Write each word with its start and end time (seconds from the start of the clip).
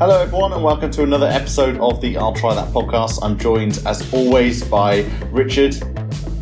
Hello, 0.00 0.22
everyone, 0.22 0.52
and 0.54 0.62
welcome 0.64 0.90
to 0.92 1.02
another 1.02 1.26
episode 1.26 1.76
of 1.78 2.00
the 2.00 2.16
I'll 2.16 2.32
Try 2.32 2.54
That 2.54 2.72
podcast. 2.72 3.18
I'm 3.22 3.38
joined, 3.38 3.80
as 3.86 4.12
always, 4.14 4.64
by 4.64 5.00
Richard 5.30 5.74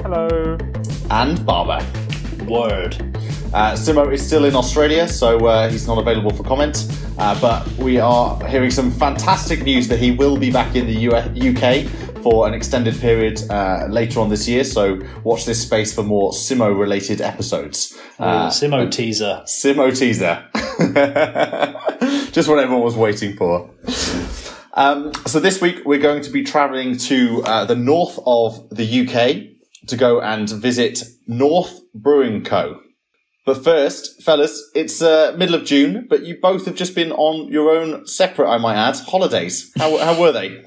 Hello. 0.00 0.56
and 1.10 1.44
Barbara. 1.44 1.84
Word. 2.46 2.94
Uh, 3.52 3.72
Simo 3.72 4.12
is 4.12 4.24
still 4.24 4.44
in 4.44 4.54
Australia, 4.54 5.08
so 5.08 5.46
uh, 5.46 5.68
he's 5.68 5.86
not 5.88 5.98
available 5.98 6.30
for 6.30 6.44
comment. 6.44 6.86
Uh, 7.18 7.38
but 7.40 7.66
we 7.78 7.98
are 7.98 8.42
hearing 8.46 8.70
some 8.70 8.90
fantastic 8.92 9.64
news 9.64 9.88
that 9.88 9.98
he 9.98 10.12
will 10.12 10.36
be 10.36 10.52
back 10.52 10.76
in 10.76 10.86
the 10.86 10.94
U- 10.94 11.12
UK 11.12 11.84
for 12.22 12.46
an 12.46 12.54
extended 12.54 12.98
period 13.00 13.42
uh, 13.50 13.86
later 13.88 14.20
on 14.20 14.28
this 14.28 14.46
year. 14.46 14.62
So 14.62 15.00
watch 15.24 15.44
this 15.46 15.60
space 15.60 15.92
for 15.92 16.02
more 16.04 16.30
Simo 16.30 16.78
related 16.78 17.20
episodes. 17.20 17.98
Uh, 18.20 18.48
Simo 18.50 18.88
teaser. 18.90 19.42
Simo 19.46 19.96
teaser. 19.96 20.44
Just 22.32 22.46
what 22.48 22.58
everyone 22.58 22.84
was 22.84 22.94
waiting 22.94 23.34
for. 23.36 23.70
Um, 24.74 25.12
so 25.26 25.40
this 25.40 25.62
week 25.62 25.80
we're 25.86 25.98
going 25.98 26.22
to 26.22 26.30
be 26.30 26.44
travelling 26.44 26.98
to 26.98 27.42
uh, 27.44 27.64
the 27.64 27.74
north 27.74 28.18
of 28.26 28.68
the 28.68 28.84
UK 28.84 29.88
to 29.88 29.96
go 29.96 30.20
and 30.20 30.48
visit 30.48 31.04
North 31.26 31.80
Brewing 31.94 32.44
Co. 32.44 32.80
But 33.46 33.64
first, 33.64 34.22
fellas, 34.22 34.70
it's 34.74 35.00
uh, 35.00 35.34
middle 35.38 35.54
of 35.54 35.64
June, 35.64 36.06
but 36.08 36.24
you 36.24 36.36
both 36.40 36.66
have 36.66 36.74
just 36.74 36.94
been 36.94 37.12
on 37.12 37.50
your 37.50 37.70
own 37.70 38.06
separate, 38.06 38.48
I 38.48 38.58
might 38.58 38.76
add, 38.76 38.96
holidays. 38.96 39.72
How, 39.78 39.96
how 39.96 40.20
were 40.20 40.32
they? 40.32 40.62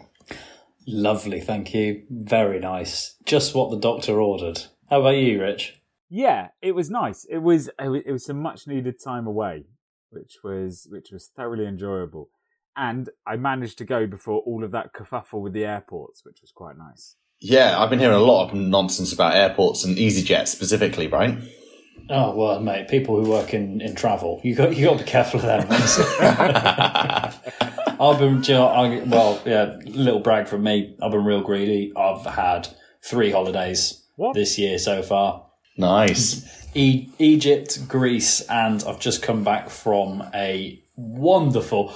Lovely, 0.88 1.40
thank 1.40 1.76
you. 1.76 2.04
Very 2.10 2.60
nice. 2.60 3.18
Just 3.26 3.54
what 3.54 3.70
the 3.70 3.78
doctor 3.78 4.20
ordered. 4.20 4.64
How 4.90 5.02
about 5.02 5.12
you, 5.12 5.40
Rich? 5.40 5.80
Yeah, 6.10 6.50
it 6.62 6.72
was 6.72 6.90
nice. 6.90 7.24
It 7.30 7.38
was 7.38 7.70
it 7.80 7.88
was, 7.88 8.02
it 8.06 8.12
was 8.12 8.26
some 8.26 8.42
much 8.42 8.68
needed 8.68 8.96
time 9.02 9.28
away, 9.28 9.66
which 10.12 10.38
was 10.44 10.88
which 10.90 11.12
was 11.12 11.32
thoroughly 11.36 11.66
enjoyable. 11.66 12.30
And 12.76 13.10
I 13.28 13.36
managed 13.36 13.78
to 13.80 13.86
go 13.86 14.08
before 14.08 14.40
all 14.46 14.64
of 14.64 14.72
that 14.72 14.94
kerfuffle 14.94 15.42
with 15.42 15.54
the 15.54 15.66
airports, 15.66 16.24
which 16.24 16.40
was 16.42 16.52
quite 16.52 16.78
nice. 16.78 17.16
Yeah, 17.42 17.80
I've 17.80 17.90
been 17.90 18.00
hearing 18.00 18.16
a 18.16 18.20
lot 18.20 18.48
of 18.48 18.54
nonsense 18.54 19.12
about 19.12 19.36
airports 19.36 19.84
and 19.84 19.98
EasyJet 19.98 20.48
specifically, 20.48 21.08
right? 21.08 21.38
Oh 22.10 22.36
well, 22.36 22.60
mate. 22.60 22.88
People 22.88 23.22
who 23.22 23.30
work 23.30 23.54
in, 23.54 23.82
in 23.82 23.96
travel, 23.96 24.40
you 24.44 24.56
got 24.56 24.76
you 24.76 24.86
got 24.86 25.00
to 25.00 25.04
be 25.04 25.10
careful 25.10 25.40
of 25.40 25.46
them. 25.46 25.68
I've 28.00 28.18
been, 28.20 28.44
you 28.44 28.54
know, 28.54 28.68
I, 28.68 29.04
well, 29.04 29.42
yeah. 29.46 29.78
Little 29.86 30.20
brag 30.20 30.48
from 30.48 30.64
me. 30.64 30.96
I've 31.02 31.12
been 31.12 31.24
real 31.24 31.42
greedy. 31.42 31.94
I've 31.96 32.26
had 32.26 32.68
three 33.04 33.32
holidays 33.32 34.04
What? 34.16 34.34
this 34.34 34.58
year 34.58 34.80
so 34.80 35.04
far. 35.04 35.46
Nice. 35.78 36.70
E- 36.74 37.10
Egypt, 37.20 37.88
Greece, 37.88 38.42
and 38.42 38.84
I've 38.88 39.00
just 39.00 39.22
come 39.22 39.44
back 39.44 39.70
from 39.70 40.24
a 40.34 40.82
wonderful 40.96 41.94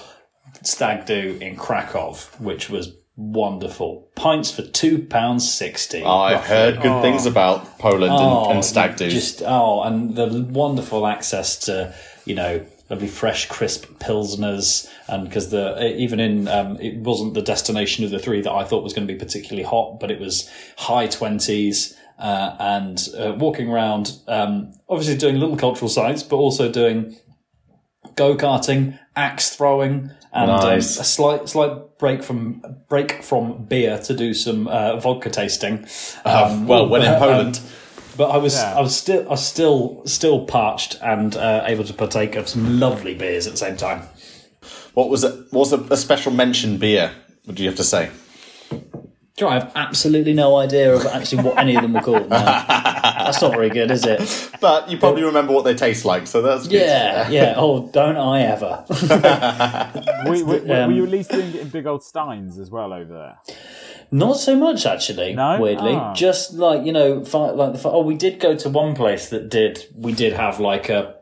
stag 0.63 1.05
do 1.05 1.37
in 1.41 1.55
Krakow, 1.55 2.13
which 2.39 2.69
was 2.69 2.93
wonderful. 3.15 4.09
Pints 4.15 4.51
for 4.51 4.61
two 4.61 4.99
pounds 4.99 5.49
sixty. 5.51 6.03
I've 6.03 6.45
heard 6.45 6.81
good 6.81 7.01
things 7.01 7.25
about 7.25 7.79
Poland 7.79 8.13
and, 8.13 8.55
and 8.55 8.65
stag 8.65 8.97
do. 8.97 9.05
Oh, 9.05 9.09
Just 9.09 9.41
oh, 9.45 9.83
and 9.83 10.15
the 10.15 10.45
wonderful 10.49 11.07
access 11.07 11.57
to 11.59 11.93
you 12.25 12.35
know 12.35 12.65
lovely 12.89 13.07
fresh 13.07 13.47
crisp 13.47 13.85
pilsners, 13.99 14.87
and 15.07 15.25
because 15.25 15.49
the 15.49 15.95
even 15.95 16.19
in 16.19 16.47
um, 16.47 16.79
it 16.81 16.97
wasn't 16.97 17.33
the 17.33 17.41
destination 17.41 18.03
of 18.03 18.11
the 18.11 18.19
three 18.19 18.41
that 18.41 18.51
I 18.51 18.63
thought 18.63 18.83
was 18.83 18.93
going 18.93 19.07
to 19.07 19.13
be 19.13 19.17
particularly 19.17 19.63
hot, 19.63 19.99
but 19.99 20.11
it 20.11 20.19
was 20.19 20.49
high 20.77 21.07
twenties. 21.07 21.95
Uh, 22.17 22.55
and 22.59 23.09
uh, 23.17 23.33
walking 23.38 23.69
around, 23.69 24.13
um, 24.27 24.71
obviously 24.88 25.17
doing 25.17 25.35
little 25.38 25.58
cultural 25.58 25.89
sites, 25.89 26.23
but 26.23 26.38
also 26.38 26.71
doing 26.71 27.17
go 28.16 28.35
karting, 28.38 28.97
axe 29.16 29.55
throwing, 29.55 30.11
and 30.31 30.49
um, 30.52 30.77
a 30.77 30.81
slight 30.81 31.49
slight 31.49 31.97
break 31.99 32.23
from 32.23 32.61
break 32.89 33.21
from 33.23 33.65
beer 33.65 33.99
to 33.99 34.14
do 34.14 34.33
some 34.33 34.67
uh, 34.67 34.98
vodka 34.98 35.30
tasting. 35.30 35.86
Um, 36.23 36.67
well, 36.67 36.87
when 36.87 37.02
in 37.02 37.20
Poland. 37.20 37.59
but 38.17 38.30
I 38.30 38.37
was 38.37 38.55
Yeah. 38.55 38.76
I 38.77 38.82
was 38.82 38.95
still 38.95 39.26
I 39.27 39.32
was 39.32 39.45
still 39.45 40.02
still 40.05 40.45
parched 40.45 40.97
and 41.02 41.36
uh, 41.36 41.64
able 41.65 41.83
to 41.83 41.93
partake 41.93 42.36
of 42.36 42.47
some 42.47 42.80
lovely 42.80 43.14
beers 43.14 43.45
at 43.47 43.53
the 43.53 43.58
same 43.58 43.76
time. 43.77 44.03
What 44.93 45.09
was 45.09 45.23
it? 45.26 45.33
What 45.52 45.70
was 45.70 45.73
a, 45.73 45.80
a 45.93 45.97
special 45.97 46.32
mention 46.32 46.77
beer? 46.77 47.11
What 47.43 47.58
do 47.58 47.64
you 47.64 47.70
have 47.70 47.77
to 47.77 47.83
say? 47.83 48.09
Do 49.37 49.43
you 49.43 49.49
know, 49.49 49.55
I 49.57 49.59
have 49.59 49.71
absolutely 49.75 50.33
no 50.33 50.55
idea 50.55 50.93
of 50.95 51.05
actually 51.07 51.43
what 51.43 51.57
any 51.57 51.75
of 51.75 51.81
them 51.81 51.91
were 51.91 51.99
called. 51.99 52.29
No. 52.29 52.37
That's 52.37 53.41
not 53.41 53.51
very 53.51 53.69
good, 53.69 53.91
is 53.91 54.05
it? 54.05 54.49
But 54.61 54.89
you 54.89 54.97
probably 54.97 55.23
remember 55.23 55.51
what 55.51 55.65
they 55.65 55.73
taste 55.75 56.05
like, 56.05 56.25
so 56.25 56.41
that's 56.41 56.67
good. 56.67 56.79
Yeah, 56.81 57.29
yeah. 57.29 57.53
Oh, 57.57 57.89
don't 57.91 58.15
I 58.15 58.43
ever? 58.43 58.85
Were, 60.25 60.45
were, 60.45 60.59
were 60.63 60.83
um, 60.83 60.91
you 60.93 61.03
at 61.03 61.09
least 61.09 61.31
doing 61.31 61.49
it 61.49 61.55
in 61.57 61.69
big 61.69 61.85
old 61.85 62.03
steins 62.03 62.57
as 62.57 62.71
well 62.71 62.93
over 62.93 63.13
there? 63.13 63.37
Not 64.09 64.37
so 64.37 64.55
much, 64.55 64.85
actually. 64.85 65.33
No? 65.33 65.59
weirdly, 65.59 65.93
Ah. 65.95 66.13
just 66.13 66.53
like 66.53 66.85
you 66.85 66.93
know, 66.93 67.25
fi- 67.25 67.52
like 67.52 67.73
the 67.73 67.79
fi- 67.79 67.89
oh, 67.89 68.02
we 68.03 68.15
did 68.15 68.39
go 68.39 68.55
to 68.55 68.69
one 68.69 68.95
place 68.95 69.29
that 69.29 69.49
did. 69.49 69.85
We 69.95 70.13
did 70.13 70.33
have 70.33 70.59
like 70.61 70.87
a 70.89 71.15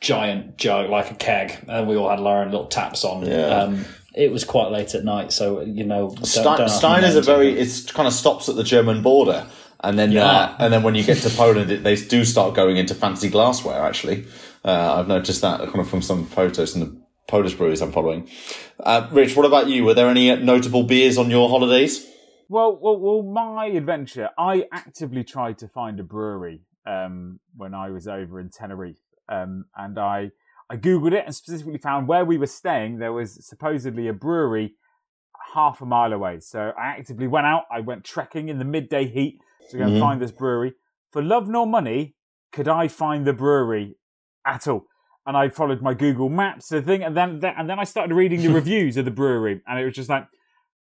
giant 0.00 0.56
jug, 0.58 0.90
like 0.90 1.10
a 1.10 1.14
keg, 1.14 1.64
and 1.68 1.88
we 1.88 1.96
all 1.96 2.08
had 2.08 2.20
our 2.20 2.42
own 2.42 2.50
little 2.52 2.66
taps 2.66 3.04
on. 3.04 3.26
Yeah. 3.26 3.46
Um, 3.48 3.84
it 4.14 4.30
was 4.30 4.44
quite 4.44 4.70
late 4.70 4.94
at 4.94 5.04
night, 5.04 5.32
so 5.32 5.60
you 5.60 5.84
know, 5.84 6.10
don't, 6.10 6.26
Stein, 6.26 6.58
don't 6.58 6.68
Stein 6.68 7.04
is 7.04 7.16
a 7.16 7.22
very. 7.22 7.54
them. 7.54 7.62
It 7.62 7.90
kind 7.94 8.06
of 8.06 8.12
stops 8.12 8.48
at 8.48 8.56
the 8.56 8.64
German 8.64 9.02
border, 9.02 9.46
and 9.80 9.98
then 9.98 10.16
uh, 10.16 10.54
and 10.58 10.72
then 10.72 10.82
when 10.82 10.94
you 10.94 11.02
get 11.02 11.18
to 11.18 11.30
Poland, 11.30 11.70
it, 11.70 11.82
they 11.82 11.96
do 11.96 12.24
start 12.24 12.54
going 12.54 12.76
into 12.76 12.94
fancy 12.94 13.28
glassware. 13.28 13.82
Actually, 13.82 14.26
uh, 14.64 14.98
I've 14.98 15.08
noticed 15.08 15.40
that 15.40 15.60
kind 15.60 15.80
of 15.80 15.88
from 15.88 16.02
some 16.02 16.26
photos 16.26 16.74
and 16.74 16.82
the 16.82 17.02
Polish 17.26 17.54
breweries 17.54 17.80
I'm 17.80 17.92
following. 17.92 18.28
Uh, 18.78 19.08
Rich, 19.10 19.36
what 19.36 19.46
about 19.46 19.68
you? 19.68 19.84
Were 19.84 19.94
there 19.94 20.08
any 20.08 20.34
notable 20.36 20.82
beers 20.82 21.16
on 21.16 21.30
your 21.30 21.48
holidays? 21.48 22.06
Well, 22.48 22.78
well, 22.80 22.98
well. 22.98 23.22
My 23.22 23.66
adventure. 23.66 24.30
I 24.36 24.66
actively 24.72 25.24
tried 25.24 25.58
to 25.58 25.68
find 25.68 25.98
a 26.00 26.02
brewery 26.02 26.60
um, 26.86 27.40
when 27.56 27.74
I 27.74 27.90
was 27.90 28.06
over 28.06 28.38
in 28.38 28.50
Tenerife, 28.50 29.00
um, 29.28 29.64
and 29.74 29.98
I 29.98 30.32
I 30.72 30.76
googled 30.78 31.12
it 31.12 31.24
and 31.26 31.34
specifically 31.34 31.76
found 31.76 32.08
where 32.08 32.24
we 32.24 32.38
were 32.38 32.46
staying. 32.46 32.98
There 32.98 33.12
was 33.12 33.46
supposedly 33.46 34.08
a 34.08 34.14
brewery 34.14 34.74
half 35.54 35.82
a 35.82 35.84
mile 35.86 36.14
away. 36.14 36.40
So 36.40 36.72
I 36.78 36.86
actively 36.86 37.28
went 37.28 37.46
out. 37.46 37.64
I 37.70 37.80
went 37.80 38.04
trekking 38.04 38.48
in 38.48 38.58
the 38.58 38.64
midday 38.64 39.06
heat 39.06 39.38
to 39.70 39.76
go 39.76 39.84
and 39.84 39.92
Mhm. 39.92 40.00
find 40.00 40.22
this 40.22 40.32
brewery. 40.32 40.72
For 41.10 41.20
love 41.22 41.46
nor 41.46 41.66
money, 41.66 42.14
could 42.52 42.68
I 42.68 42.88
find 42.88 43.26
the 43.26 43.34
brewery 43.34 43.96
at 44.46 44.66
all? 44.66 44.86
And 45.26 45.36
I 45.36 45.50
followed 45.50 45.82
my 45.82 45.92
Google 45.92 46.30
Maps 46.30 46.68
the 46.70 46.80
thing, 46.80 47.02
and 47.04 47.14
then 47.14 47.44
and 47.44 47.68
then 47.68 47.78
I 47.78 47.84
started 47.84 48.14
reading 48.14 48.40
the 48.42 48.48
reviews 48.60 48.96
of 48.96 49.04
the 49.04 49.10
brewery, 49.10 49.60
and 49.66 49.78
it 49.78 49.84
was 49.84 49.94
just 49.94 50.08
like 50.08 50.26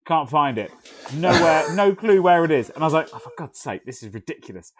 can't 0.05 0.29
find 0.29 0.57
it. 0.57 0.71
Nowhere, 1.13 1.73
no 1.75 1.93
clue 1.95 2.21
where 2.21 2.43
it 2.45 2.51
is. 2.51 2.69
And 2.69 2.81
I 2.83 2.87
was 2.87 2.93
like, 2.93 3.09
oh, 3.13 3.19
for 3.19 3.31
God's 3.37 3.59
sake, 3.59 3.83
this 3.85 4.03
is 4.03 4.13
ridiculous. 4.13 4.71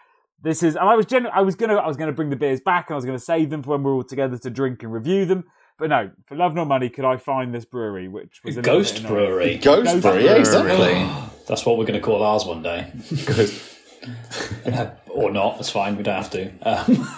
This 0.42 0.62
is, 0.62 0.76
and 0.76 0.88
I 0.88 0.94
was 0.94 1.06
gen- 1.06 1.26
I 1.26 1.40
was 1.40 1.54
gonna, 1.56 1.74
I 1.76 1.86
was 1.88 1.96
gonna 1.96 2.12
bring 2.12 2.30
the 2.30 2.36
beers 2.36 2.60
back, 2.60 2.88
and 2.88 2.94
I 2.94 2.96
was 2.96 3.04
gonna 3.04 3.18
save 3.18 3.50
them 3.50 3.62
for 3.62 3.70
when 3.70 3.82
we're 3.82 3.92
all 3.94 4.04
together 4.04 4.38
to 4.38 4.50
drink 4.50 4.82
and 4.82 4.92
review 4.92 5.24
them. 5.24 5.44
But 5.78 5.90
no, 5.90 6.10
for 6.26 6.34
love 6.36 6.54
nor 6.54 6.66
money, 6.66 6.88
could 6.88 7.04
I 7.04 7.16
find 7.16 7.54
this 7.54 7.64
brewery, 7.64 8.08
which 8.08 8.40
was 8.44 8.56
a 8.56 8.62
Ghost 8.62 8.94
bit 8.96 9.04
annoying. 9.04 9.26
Brewery. 9.26 9.56
Ghost, 9.58 9.84
Ghost 9.84 10.02
brewery, 10.02 10.24
yeah, 10.24 10.28
brewery. 10.34 10.40
exactly. 10.40 11.34
That's 11.48 11.64
what 11.64 11.78
we're 11.78 11.84
going 11.86 11.98
to 11.98 12.04
call 12.04 12.22
ours 12.22 12.44
one 12.44 12.62
day, 12.62 12.92
or 15.08 15.30
not. 15.30 15.56
That's 15.56 15.70
fine. 15.70 15.96
We 15.96 16.02
don't 16.02 16.16
have 16.16 16.30
to. 16.30 16.50
Um, 16.62 17.08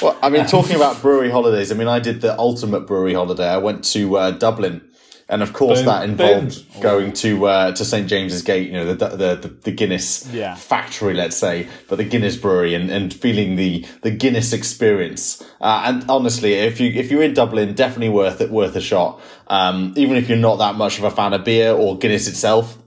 Well, 0.00 0.16
I 0.22 0.30
mean, 0.30 0.46
talking 0.56 0.76
about 0.76 1.02
brewery 1.02 1.30
holidays, 1.30 1.70
I 1.70 1.74
mean, 1.74 1.88
I 1.88 2.00
did 2.00 2.20
the 2.20 2.38
ultimate 2.38 2.86
brewery 2.86 3.14
holiday. 3.14 3.46
I 3.48 3.58
went 3.58 3.84
to 3.92 4.16
uh, 4.16 4.30
Dublin, 4.30 4.87
and 5.28 5.42
of 5.42 5.52
course, 5.52 5.80
Boom. 5.80 5.86
that 5.86 6.04
involved 6.08 6.80
going 6.80 7.12
to 7.12 7.46
uh, 7.46 7.72
to 7.72 7.84
St 7.84 8.08
James's 8.08 8.42
Gate. 8.42 8.66
You 8.68 8.72
know, 8.72 8.94
the 8.94 9.08
the 9.08 9.34
the, 9.36 9.48
the 9.48 9.70
Guinness 9.72 10.26
Yeah. 10.32 10.54
factory, 10.54 11.14
let's 11.14 11.36
say, 11.36 11.68
but 11.88 11.96
the 11.96 12.04
Guinness 12.04 12.36
brewery, 12.36 12.74
and, 12.74 12.90
and 12.90 13.12
feeling 13.12 13.56
the 13.56 13.84
the 14.02 14.10
Guinness 14.10 14.52
experience. 14.52 15.42
Uh, 15.60 15.82
and 15.86 16.10
honestly, 16.10 16.54
if 16.54 16.80
you 16.80 16.90
if 16.90 17.10
you're 17.10 17.22
in 17.22 17.34
Dublin, 17.34 17.74
definitely 17.74 18.08
worth 18.10 18.40
it, 18.40 18.50
worth 18.50 18.74
a 18.76 18.80
shot. 18.80 19.20
Um, 19.48 19.94
even 19.96 20.16
if 20.16 20.28
you're 20.28 20.38
not 20.38 20.56
that 20.56 20.74
much 20.76 20.98
of 20.98 21.04
a 21.04 21.10
fan 21.10 21.32
of 21.32 21.44
beer 21.44 21.72
or 21.72 21.98
Guinness 21.98 22.28
itself 22.28 22.78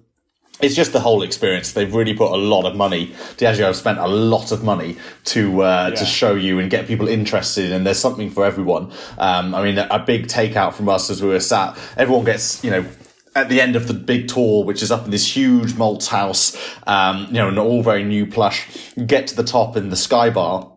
it's 0.62 0.76
just 0.76 0.94
the 0.94 1.00
whole 1.00 1.22
experience. 1.24 1.74
They've 1.74 1.94
really 1.94 2.14
put 2.14 2.32
a 2.32 2.38
lot 2.38 2.66
of 2.66 2.76
money. 2.76 3.08
Diageo 3.38 3.66
have 3.66 3.76
spent 3.76 4.00
a 4.00 4.08
lot 4.08 4.52
of 4.52 4.64
money 4.64 4.98
to 5.26 5.64
uh, 5.64 5.90
Yeah. 5.90 6.00
to 6.00 6.06
show 6.06 6.36
you 6.36 6.60
and 6.60 6.70
get 6.70 6.88
people 6.88 7.08
interested, 7.08 7.72
and 7.72 7.86
there's 7.86 8.00
something 8.00 8.30
for 8.30 8.46
everyone. 8.46 8.92
Um, 9.18 9.56
I 9.56 9.64
mean, 9.64 9.78
a, 9.78 10.00
big 10.00 10.28
takeout 10.28 10.74
from 10.74 10.90
us 10.90 11.10
as 11.10 11.22
we 11.22 11.30
were 11.30 11.40
sat. 11.40 11.78
Everyone 11.98 12.26
gets 12.26 12.64
you 12.64 12.72
know. 12.72 12.86
At 13.34 13.48
the 13.48 13.62
end 13.62 13.78
of 13.78 13.88
the 13.88 13.94
big 13.94 14.28
tour, 14.28 14.66
which 14.66 14.84
is 14.84 14.92
up 14.92 15.06
in 15.06 15.12
this 15.12 15.38
huge 15.38 15.76
malt 15.76 16.06
house, 16.08 16.54
um, 16.86 17.28
you 17.28 17.36
know, 17.36 17.48
and 17.48 17.58
all 17.58 17.82
very 17.82 18.04
new 18.04 18.26
plush, 18.26 18.68
get 19.08 19.28
to 19.28 19.36
the 19.38 19.44
top 19.46 19.78
in 19.78 19.90
the 19.90 19.96
sky 19.96 20.30
bar, 20.30 20.70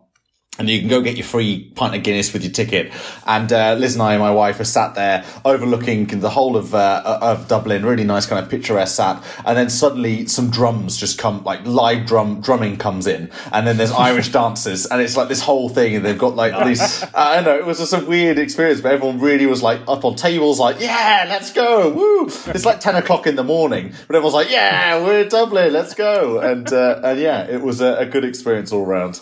and 0.57 0.69
you 0.69 0.79
can 0.79 0.87
go 0.87 1.01
get 1.01 1.17
your 1.17 1.25
free 1.25 1.71
pint 1.75 1.95
of 1.95 2.03
Guinness 2.03 2.33
with 2.33 2.43
your 2.43 2.51
ticket. 2.51 2.93
And 3.25 3.51
uh, 3.51 3.73
Liz 3.73 3.95
and 3.95 4.01
I 4.01 4.13
and 4.13 4.21
my 4.21 4.31
wife 4.31 4.59
are 4.59 4.65
sat 4.65 4.95
there 4.95 5.25
overlooking 5.43 6.05
the 6.07 6.29
whole 6.29 6.55
of 6.55 6.73
uh, 6.73 7.19
of 7.21 7.47
Dublin, 7.47 7.85
really 7.85 8.03
nice 8.03 8.25
kind 8.25 8.43
of 8.43 8.49
picturesque 8.49 8.95
sat. 8.95 9.23
And 9.45 9.57
then 9.57 9.69
suddenly 9.69 10.27
some 10.27 10.49
drums 10.49 10.97
just 10.97 11.17
come, 11.17 11.43
like 11.43 11.65
live 11.65 12.05
drum 12.05 12.41
drumming 12.41 12.77
comes 12.77 13.07
in, 13.07 13.31
and 13.51 13.67
then 13.67 13.77
there's 13.77 13.91
Irish 13.91 14.29
dancers, 14.31 14.85
and 14.85 15.01
it's 15.01 15.17
like 15.17 15.27
this 15.27 15.41
whole 15.41 15.69
thing, 15.69 15.95
and 15.95 16.05
they've 16.05 16.17
got 16.17 16.35
like 16.35 16.65
these. 16.65 17.03
I 17.13 17.35
don't 17.35 17.45
know, 17.45 17.57
it 17.57 17.65
was 17.65 17.79
just 17.79 17.93
a 17.93 17.99
weird 18.05 18.39
experience, 18.39 18.81
but 18.81 18.93
everyone 18.93 19.19
really 19.19 19.45
was 19.45 19.61
like 19.61 19.81
up 19.87 20.05
on 20.05 20.15
tables, 20.15 20.59
like 20.59 20.79
yeah, 20.79 21.25
let's 21.27 21.51
go, 21.51 21.91
woo! 21.91 22.25
It's 22.25 22.65
like 22.65 22.79
ten 22.79 22.95
o'clock 22.95 23.27
in 23.27 23.35
the 23.35 23.43
morning, 23.43 23.93
but 24.07 24.15
everyone's 24.15 24.33
like 24.33 24.49
yeah, 24.49 25.03
we're 25.03 25.21
in 25.21 25.29
Dublin, 25.29 25.73
let's 25.73 25.93
go, 25.93 26.39
and 26.39 26.71
uh, 26.71 27.01
and 27.03 27.19
yeah, 27.19 27.45
it 27.45 27.61
was 27.61 27.81
a, 27.81 27.95
a 27.97 28.05
good 28.05 28.23
experience 28.23 28.71
all 28.71 28.85
round. 28.85 29.19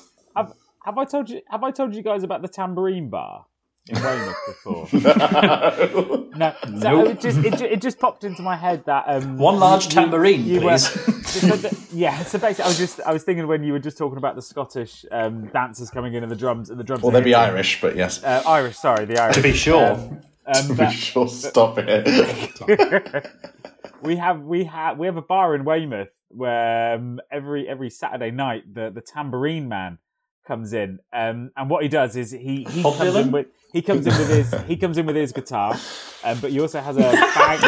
Have, 0.83 0.95
have 0.95 0.97
I 0.97 1.05
told 1.05 1.29
you? 1.29 1.41
Have 1.49 1.63
I 1.63 1.71
told 1.71 1.95
you 1.95 2.01
guys 2.03 2.23
about 2.23 2.41
the 2.41 2.47
tambourine 2.47 3.09
bar 3.09 3.45
in 3.89 4.01
Weymouth 4.01 4.35
before? 4.47 4.87
no. 6.37 6.53
So 6.79 7.05
it 7.05 7.19
just 7.21 7.39
it, 7.39 7.57
ju- 7.57 7.65
it 7.65 7.81
just 7.81 7.99
popped 7.99 8.23
into 8.23 8.41
my 8.41 8.55
head 8.55 8.85
that 8.85 9.05
um, 9.07 9.37
One 9.37 9.59
large 9.59 9.87
tambourine, 9.89 10.45
you 10.45 10.61
were- 10.61 10.71
please. 10.71 10.87
so 11.27 11.47
that- 11.55 11.87
yeah. 11.91 12.23
So 12.23 12.37
basically, 12.39 12.65
I 12.65 12.67
was 12.67 12.77
just 12.77 12.99
I 13.05 13.13
was 13.13 13.23
thinking 13.23 13.47
when 13.47 13.63
you 13.63 13.73
were 13.73 13.79
just 13.79 13.97
talking 13.97 14.17
about 14.17 14.35
the 14.35 14.41
Scottish 14.41 15.05
um, 15.11 15.47
dancers 15.47 15.89
coming 15.89 16.13
in 16.13 16.23
and 16.23 16.31
the 16.31 16.35
drums 16.35 16.69
and 16.69 16.79
the 16.79 16.83
drums. 16.83 17.03
Well, 17.03 17.11
they'd 17.11 17.23
be 17.23 17.31
hitting. 17.31 17.43
Irish, 17.45 17.81
but 17.81 17.95
yes. 17.95 18.23
Uh, 18.23 18.43
Irish, 18.45 18.77
sorry, 18.77 19.05
the 19.05 19.19
Irish. 19.21 19.35
to 19.37 19.41
be 19.41 19.53
sure. 19.53 19.91
Um, 19.93 20.21
um, 20.45 20.67
Be 20.67 20.75
but 20.75 20.89
sure, 20.89 21.29
stop 21.29 21.77
it. 21.77 22.05
we 24.01 24.17
have 24.17 24.41
we 24.41 24.65
have 24.65 24.97
we 24.97 25.05
have 25.07 25.15
a 25.15 25.21
bar 25.21 25.55
in 25.55 25.63
Weymouth 25.63 26.09
where 26.29 26.95
um, 26.95 27.21
every 27.31 27.67
every 27.69 27.89
Saturday 27.89 28.31
night 28.31 28.63
the 28.73 28.89
the 28.93 28.99
tambourine 29.01 29.69
man 29.69 29.99
comes 30.45 30.73
in, 30.73 30.99
um, 31.13 31.51
and 31.55 31.69
what 31.69 31.83
he 31.83 31.89
does 31.89 32.15
is 32.15 32.31
he 32.31 32.63
he 32.69 32.83
Bob 32.83 32.97
comes 32.97 33.15
in 33.15 33.31
with 33.31 33.47
he 33.71 33.81
comes 33.81 34.05
in 34.05 34.13
with 34.17 34.29
his 34.29 34.61
he 34.67 34.77
comes 34.77 34.97
in 34.97 35.05
with 35.05 35.15
his 35.15 35.31
guitar, 35.31 35.75
um, 36.23 36.39
but 36.39 36.51
he 36.51 36.59
also 36.59 36.79
has 36.81 36.97
a 36.97 36.99
bag. 37.01 37.59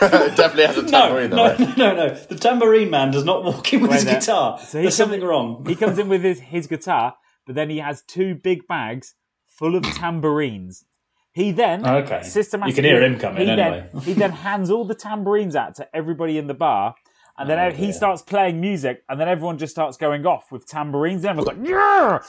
Definitely 0.36 0.66
has 0.66 0.78
a 0.78 0.82
No, 0.82 0.88
tambourine 0.88 1.30
though. 1.30 1.56
no, 1.56 1.74
no, 1.76 1.94
no. 1.94 2.14
The 2.14 2.36
tambourine 2.36 2.90
man 2.90 3.10
does 3.10 3.24
not 3.24 3.44
walk 3.44 3.72
in 3.72 3.80
with 3.82 3.90
Wait 3.90 3.96
his 3.96 4.04
there. 4.04 4.20
guitar. 4.20 4.58
So 4.58 4.78
he 4.78 4.82
There's 4.84 4.96
comes- 4.96 5.10
something 5.10 5.22
wrong. 5.22 5.64
he 5.66 5.74
comes 5.74 5.98
in 5.98 6.08
with 6.08 6.22
his 6.22 6.40
his 6.40 6.66
guitar, 6.66 7.14
but 7.46 7.54
then 7.54 7.70
he 7.70 7.78
has 7.78 8.02
two 8.02 8.34
big 8.34 8.66
bags 8.66 9.14
full 9.46 9.74
of 9.76 9.84
tambourines. 9.84 10.84
He 11.32 11.50
then 11.50 11.84
Okay. 11.86 12.22
systematically 12.22 12.70
You 12.70 12.74
can 12.74 12.84
hear 12.84 13.02
him 13.12 13.18
coming 13.18 13.42
he 13.46 13.50
anyway. 13.50 13.88
Then, 13.92 14.02
he 14.02 14.12
then 14.12 14.30
hands 14.30 14.70
all 14.70 14.84
the 14.84 14.94
tambourines 14.94 15.56
out 15.56 15.74
to 15.76 15.88
everybody 15.96 16.38
in 16.38 16.46
the 16.46 16.54
bar, 16.54 16.94
and 17.36 17.48
then 17.50 17.58
Oh, 17.58 17.70
he 17.70 17.84
dear. 17.86 17.92
starts 17.92 18.22
playing 18.22 18.60
music, 18.60 19.02
and 19.08 19.20
then 19.20 19.28
everyone 19.28 19.58
just 19.58 19.72
starts 19.72 19.96
going 19.96 20.24
off 20.26 20.52
with 20.52 20.66
tambourines, 20.66 21.24
and 21.24 21.38
everyone's 21.38 21.58
like, 21.58 21.68
yeah! 21.68 22.20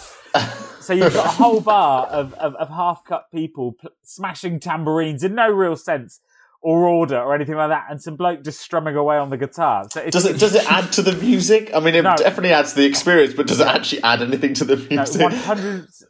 so 0.82 0.94
you've 0.94 1.14
got 1.14 1.26
a 1.26 1.30
whole 1.30 1.62
bar 1.62 2.08
of, 2.08 2.34
of, 2.36 2.56
of 2.56 2.70
half-cut 2.70 3.32
people 3.32 3.74
pl- 3.74 3.92
smashing 4.04 4.60
tambourines 4.60 5.24
in 5.24 5.36
no 5.36 5.50
real 5.50 5.76
sense 5.76 6.22
or 6.62 6.88
order 6.88 7.20
or 7.20 7.36
anything 7.36 7.54
like 7.56 7.70
that, 7.70 7.86
and 7.92 8.02
some 8.02 8.16
bloke 8.16 8.44
just 8.44 8.60
strumming 8.60 8.96
away 8.96 9.18
on 9.18 9.30
the 9.30 9.38
guitar. 9.38 9.86
So 9.92 10.02
it's, 10.02 10.14
Does 10.16 10.26
it 10.26 10.40
does 10.40 10.56
it 10.56 10.72
add 10.72 10.92
to 10.94 11.04
the 11.04 11.12
music? 11.14 11.70
I 11.76 11.80
mean, 11.80 11.94
it 11.94 12.02
No. 12.02 12.16
definitely 12.16 12.54
adds 12.54 12.72
to 12.74 12.80
the 12.80 12.88
experience, 12.88 13.36
but 13.36 13.46
does 13.46 13.60
it 13.60 13.68
actually 13.68 14.02
add 14.02 14.24
anything 14.24 14.56
to 14.56 14.66
the 14.66 14.76
No, 14.90 15.04
music? 15.04 15.22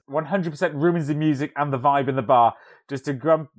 100 0.06 0.50
percent 0.52 0.74
ruins 0.76 1.08
the 1.08 1.16
music 1.16 1.52
and 1.58 1.74
the 1.74 1.80
vibe 1.80 2.08
in 2.08 2.16
the 2.16 2.22
bar. 2.22 2.56
Just 2.88 3.08
a 3.10 3.14
grump, 3.14 3.50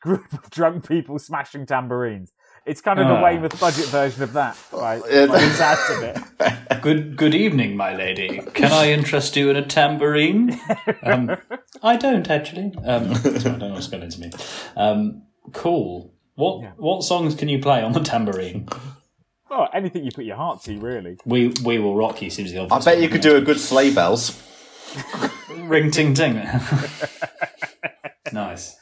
group 0.00 0.32
of 0.32 0.50
drunk 0.50 0.88
people 0.88 1.18
smashing 1.20 1.66
tambourines. 1.66 2.32
It's 2.66 2.80
kind 2.80 2.98
of 3.00 3.08
the 3.08 3.14
Ah. 3.14 3.22
Weymouth 3.22 3.58
budget 3.58 3.86
version 3.86 4.22
of 4.22 4.32
that, 4.34 4.56
right? 4.72 5.02
Yeah, 5.10 5.26
By 5.26 5.38
the 5.40 5.50
sounds 5.50 5.90
of 5.90 6.02
it. 6.02 6.56
Good 6.82 7.16
good 7.16 7.34
evening, 7.34 7.76
my 7.76 7.94
lady. 7.94 8.40
Can 8.54 8.72
I 8.72 8.90
interest 8.92 9.36
you 9.36 9.50
in 9.50 9.56
a 9.56 9.64
tambourine? 9.66 10.58
Um, 11.02 11.36
I 11.82 11.96
don't 11.96 12.30
actually. 12.30 12.72
Um, 12.84 13.10
I 13.24 13.38
don't 13.38 13.58
know 13.58 13.68
what's 13.72 13.88
going 13.88 14.02
into 14.04 14.20
me. 14.20 14.30
Um, 14.76 15.22
cool. 15.52 16.14
What 16.36 16.78
what 16.78 17.02
songs 17.02 17.34
can 17.34 17.48
you 17.50 17.58
play 17.60 17.82
on 17.82 17.92
the 17.92 18.00
tambourine? 18.00 18.68
Well, 19.50 19.68
anything 19.74 20.04
you 20.04 20.10
put 20.14 20.24
your 20.24 20.36
heart 20.36 20.62
to, 20.64 20.78
really. 20.78 21.18
We 21.26 21.52
we 21.64 21.78
will 21.78 21.96
rock 21.96 22.22
you 22.22 22.30
seems 22.30 22.52
the 22.52 22.58
obvious. 22.60 22.72
I 22.72 22.76
obvious. 22.76 22.94
bet 22.94 23.02
you 23.02 23.08
could 23.10 23.24
yeah. 23.24 23.32
do 23.32 23.36
a 23.36 23.40
good 23.42 23.60
sleigh 23.60 23.92
bells. 23.92 24.40
ring 25.58 25.90
ting 25.90 26.14
ting. 26.14 26.40
nice. 28.32 28.76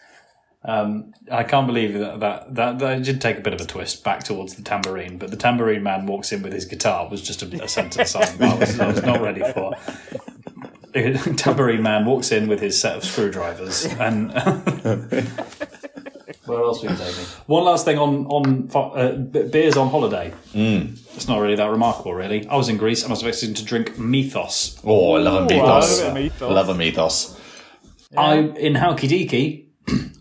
Um, 0.69 1.15
I 1.33 1.45
can't 1.45 1.67
believe 1.67 1.99
that, 1.99 2.21
that 2.21 2.55
that 2.57 2.79
that 2.79 3.03
did 3.03 3.23
take 3.23 3.39
a 3.39 3.41
bit 3.41 3.55
of 3.55 3.61
a 3.63 3.65
twist 3.65 4.05
back 4.05 4.23
towards 4.23 4.55
the 4.55 4.63
tambourine, 4.63 5.17
but 5.17 5.31
the 5.31 5.37
tambourine 5.37 5.83
man 5.83 6.05
walks 6.05 6.31
in 6.31 6.43
with 6.43 6.53
his 6.53 6.67
guitar 6.67 7.09
was 7.09 7.23
just 7.23 7.43
a, 7.43 7.65
a 7.65 7.69
sentence 7.69 8.15
I, 8.15 8.21
I, 8.21 8.55
was, 8.59 8.79
I 8.79 8.87
was 8.87 9.03
not 9.03 9.23
ready 9.23 9.41
for. 9.55 9.75
tambourine 11.37 11.83
man 11.83 12.05
walks 12.05 12.33
in 12.33 12.49
with 12.49 12.61
his 12.61 12.79
set 12.79 12.97
of 12.97 13.05
screwdrivers 13.05 13.87
and. 13.87 14.31
Where 16.45 16.63
else 16.63 16.83
we 16.83 16.89
can 16.89 16.97
take? 16.99 17.15
One 17.47 17.65
last 17.65 17.85
thing 17.87 17.99
on 17.99 18.27
on 18.27 18.69
fo- 18.69 18.91
uh, 18.91 19.17
beers 19.17 19.77
on 19.77 19.89
holiday. 19.89 20.35
Mm. 20.53 20.99
It's 21.15 21.29
not 21.29 21.41
really 21.41 21.57
that 21.57 21.71
remarkable, 21.71 22.15
really. 22.15 22.47
I 22.47 22.57
was 22.57 22.69
in 22.69 22.77
Greece 22.77 23.03
and 23.03 23.11
I 23.11 23.15
was 23.15 23.23
expecting 23.23 23.55
to 23.55 23.65
drink 23.65 23.99
mythos. 23.99 24.79
Oh, 24.85 25.15
I 25.17 25.21
love 25.21 25.51
a 25.51 25.55
Ooh, 25.55 25.61
I 25.61 25.81
mythos. 25.81 26.01
love 26.01 26.11
a 26.11 26.15
mythos. 26.15 26.51
Love 26.51 26.69
a 26.69 26.75
mythos. 26.75 27.41
I 28.17 28.37
in 28.37 28.75
Halkidiki, 28.75 29.68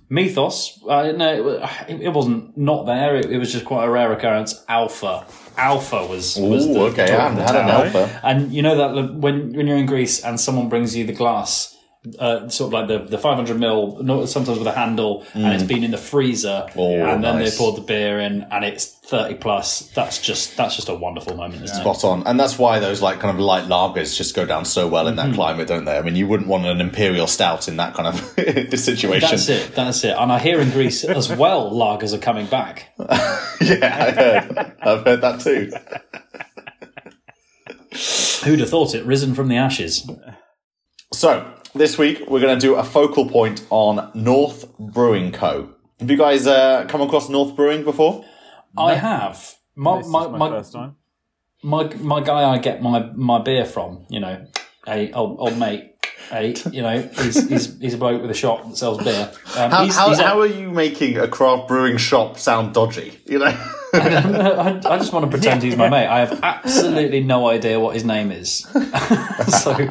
Mythos. 0.10 0.82
Uh, 0.88 1.12
no, 1.12 1.60
it, 1.88 2.02
it 2.02 2.14
wasn't 2.14 2.58
not 2.58 2.86
there. 2.86 3.16
It, 3.16 3.32
it 3.32 3.38
was 3.38 3.52
just 3.52 3.66
quite 3.66 3.86
a 3.86 3.90
rare 3.90 4.12
occurrence. 4.14 4.64
Alpha, 4.68 5.26
Alpha 5.58 6.06
was. 6.08 6.38
was 6.38 6.66
Ooh, 6.66 6.74
the 6.74 6.80
okay, 6.82 7.14
I 7.14 7.30
haven't 7.30 7.44
had 7.44 7.56
an 7.56 7.70
alpha. 7.70 8.20
And 8.24 8.52
you 8.52 8.62
know 8.62 8.76
that 8.78 9.16
when 9.16 9.54
when 9.54 9.68
you're 9.68 9.78
in 9.78 9.86
Greece 9.86 10.24
and 10.24 10.40
someone 10.40 10.70
brings 10.70 10.96
you 10.96 11.06
the 11.06 11.14
glass. 11.14 11.77
Uh, 12.20 12.48
sort 12.50 12.68
of 12.70 12.74
like 12.74 12.88
the, 12.88 13.00
the 13.10 13.18
500 13.18 13.60
mil, 13.60 14.26
sometimes 14.28 14.58
with 14.60 14.68
a 14.68 14.72
handle, 14.72 15.26
and 15.34 15.54
it's 15.54 15.64
been 15.64 15.84
in 15.84 15.92
the 15.92 15.98
freezer, 15.98 16.66
Mm. 16.70 16.78
Oh, 16.78 17.06
and 17.14 17.24
then 17.24 17.36
nice. 17.40 17.52
they 17.52 17.58
poured 17.58 17.76
the 17.78 17.82
beer 17.82 18.20
in, 18.20 18.44
and 18.52 18.64
it's 18.64 18.86
30 18.86 19.36
plus. 19.36 19.90
That's 19.92 20.22
just 20.22 20.56
that's 20.58 20.76
just 20.76 20.90
a 20.90 20.94
wonderful 20.96 21.36
moment, 21.36 21.64
isn't 21.64 21.78
it? 21.78 21.82
Spot 21.82 22.04
on. 22.04 22.28
And 22.28 22.40
that's 22.40 22.58
why 22.60 22.80
those 22.80 23.02
like 23.02 23.20
kind 23.20 23.34
of 23.36 23.40
light 23.44 23.66
lagers 23.66 24.16
just 24.16 24.36
go 24.36 24.46
down 24.46 24.66
so 24.66 24.88
well 24.88 25.08
in 25.08 25.16
Mm-hmm. 25.16 25.30
that 25.32 25.36
climate, 25.36 25.68
don't 25.68 25.86
they? 25.86 25.98
I 25.98 26.02
mean, 26.02 26.16
you 26.16 26.28
wouldn't 26.28 26.48
want 26.50 26.66
an 26.66 26.82
imperial 26.82 27.28
stout 27.28 27.68
in 27.68 27.78
that 27.78 27.94
kind 27.94 28.08
of 28.08 28.20
situation. 28.80 29.30
That's 29.30 29.50
it. 29.50 29.76
That's 29.76 30.04
it. 30.04 30.16
And 30.18 30.32
I 30.32 30.40
hear 30.40 30.60
in 30.62 30.70
Greece 30.72 31.04
as 31.06 31.30
well, 31.34 31.72
lagers 31.72 32.14
are 32.14 32.18
coming 32.20 32.46
back. 32.48 32.90
yeah, 33.00 34.06
I 34.06 34.12
heard. 34.12 34.76
I've 34.82 35.06
heard 35.06 35.22
that 35.22 35.40
too. 35.42 35.72
Who'd 38.46 38.60
have 38.60 38.70
thought 38.70 38.94
it? 38.94 39.04
Risen 39.06 39.34
from 39.34 39.48
the 39.48 39.58
ashes. 39.58 40.10
So, 41.14 41.52
this 41.78 41.98
week 41.98 42.24
we're 42.28 42.42
going 42.42 42.58
to 42.58 42.66
do 42.66 42.76
a 42.76 42.84
focal 42.84 43.30
point 43.30 43.66
on 43.70 44.12
North 44.14 44.78
Brewing 44.78 45.32
Co. 45.32 45.70
Have 46.00 46.10
you 46.12 46.18
guys 46.18 46.46
uh, 46.48 46.86
come 46.88 47.02
across 47.02 47.30
North 47.30 47.56
Brewing 47.56 47.84
before? 47.84 48.26
I 48.78 48.96
have. 48.96 49.56
My, 49.76 49.98
This 49.98 50.08
my, 50.08 50.26
is 50.26 50.30
my, 50.32 50.38
my, 50.38 50.50
first 50.50 50.74
time. 50.74 50.96
my, 51.64 51.84
my 51.96 52.22
guy 52.22 52.44
I 52.50 52.58
get 52.58 52.82
my, 52.82 53.10
my 53.16 53.40
beer 53.42 53.66
from, 53.66 54.06
you 54.10 54.20
know, 54.20 54.46
a 54.88 55.12
old, 55.14 55.38
old 55.40 55.58
mate, 55.58 55.94
a, 56.32 56.54
you 56.72 56.82
know, 56.82 57.02
he's, 57.02 57.48
he's, 57.50 57.80
he's 57.80 57.94
a 57.94 57.98
bloke 57.98 58.22
with 58.22 58.32
a 58.32 58.36
shop 58.36 58.68
that 58.68 58.76
sells 58.78 59.04
beer. 59.04 59.32
Um, 59.58 59.72
How, 59.72 59.84
he's, 59.86 59.96
how, 59.96 60.10
he's 60.10 60.20
a- 60.20 60.24
how 60.24 60.40
are 60.40 60.48
you 60.48 60.70
making 60.72 61.18
a 61.18 61.28
craft 61.28 61.68
brewing 61.68 61.98
shop 61.98 62.38
sound 62.38 62.74
dodgy? 62.74 63.20
You 63.26 63.40
know? 63.40 63.46
I, 63.94 64.82
I 64.86 64.98
just 64.98 65.14
want 65.14 65.26
to 65.26 65.32
pretend 65.32 65.64
he's 65.64 65.78
my 65.78 65.90
mate. 65.90 66.08
I 66.08 66.20
have 66.20 66.40
absolutely 66.44 67.22
no 67.24 67.48
idea 67.48 67.80
what 67.80 67.94
his 67.94 68.04
name 68.04 68.32
is. 68.32 68.58
so 69.48 69.90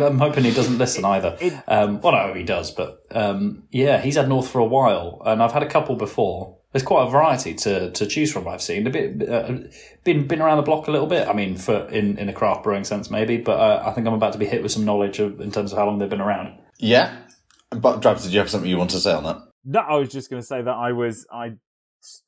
I'm 0.00 0.18
hoping 0.18 0.44
he 0.44 0.52
doesn't 0.52 0.78
listen 0.78 1.04
either. 1.04 1.36
Um, 1.68 2.00
well, 2.00 2.12
no, 2.12 2.34
he 2.34 2.42
does, 2.42 2.70
but 2.70 3.04
um, 3.10 3.64
yeah, 3.70 4.00
he's 4.00 4.16
had 4.16 4.28
North 4.28 4.48
for 4.48 4.58
a 4.60 4.64
while, 4.64 5.22
and 5.24 5.42
I've 5.42 5.52
had 5.52 5.62
a 5.62 5.68
couple 5.68 5.96
before. 5.96 6.56
There's 6.72 6.82
quite 6.82 7.06
a 7.06 7.10
variety 7.10 7.54
to, 7.54 7.90
to 7.90 8.06
choose 8.06 8.30
from. 8.30 8.46
I've 8.46 8.60
seen 8.60 8.86
a 8.86 8.90
bit, 8.90 9.26
uh, 9.28 9.58
been 10.04 10.26
been 10.26 10.42
around 10.42 10.58
the 10.58 10.62
block 10.62 10.88
a 10.88 10.90
little 10.90 11.06
bit. 11.06 11.26
I 11.26 11.32
mean, 11.32 11.56
for 11.56 11.88
in, 11.88 12.18
in 12.18 12.28
a 12.28 12.32
craft 12.32 12.64
brewing 12.64 12.84
sense, 12.84 13.10
maybe, 13.10 13.38
but 13.38 13.58
uh, 13.58 13.82
I 13.86 13.92
think 13.92 14.06
I'm 14.06 14.12
about 14.12 14.32
to 14.34 14.38
be 14.38 14.46
hit 14.46 14.62
with 14.62 14.72
some 14.72 14.84
knowledge 14.84 15.18
of, 15.18 15.40
in 15.40 15.50
terms 15.50 15.72
of 15.72 15.78
how 15.78 15.86
long 15.86 15.98
they've 15.98 16.10
been 16.10 16.20
around. 16.20 16.58
yeah. 16.78 17.22
But, 17.70 18.00
Drabs, 18.00 18.22
did 18.22 18.32
you 18.32 18.38
have 18.38 18.48
something 18.48 18.70
you 18.70 18.78
want 18.78 18.90
to 18.90 19.00
say 19.00 19.12
on 19.12 19.24
that? 19.24 19.38
No, 19.64 19.80
I 19.80 19.96
was 19.96 20.10
just 20.10 20.30
going 20.30 20.40
to 20.40 20.46
say 20.46 20.62
that 20.62 20.70
I 20.70 20.92
was 20.92 21.26
I, 21.32 21.54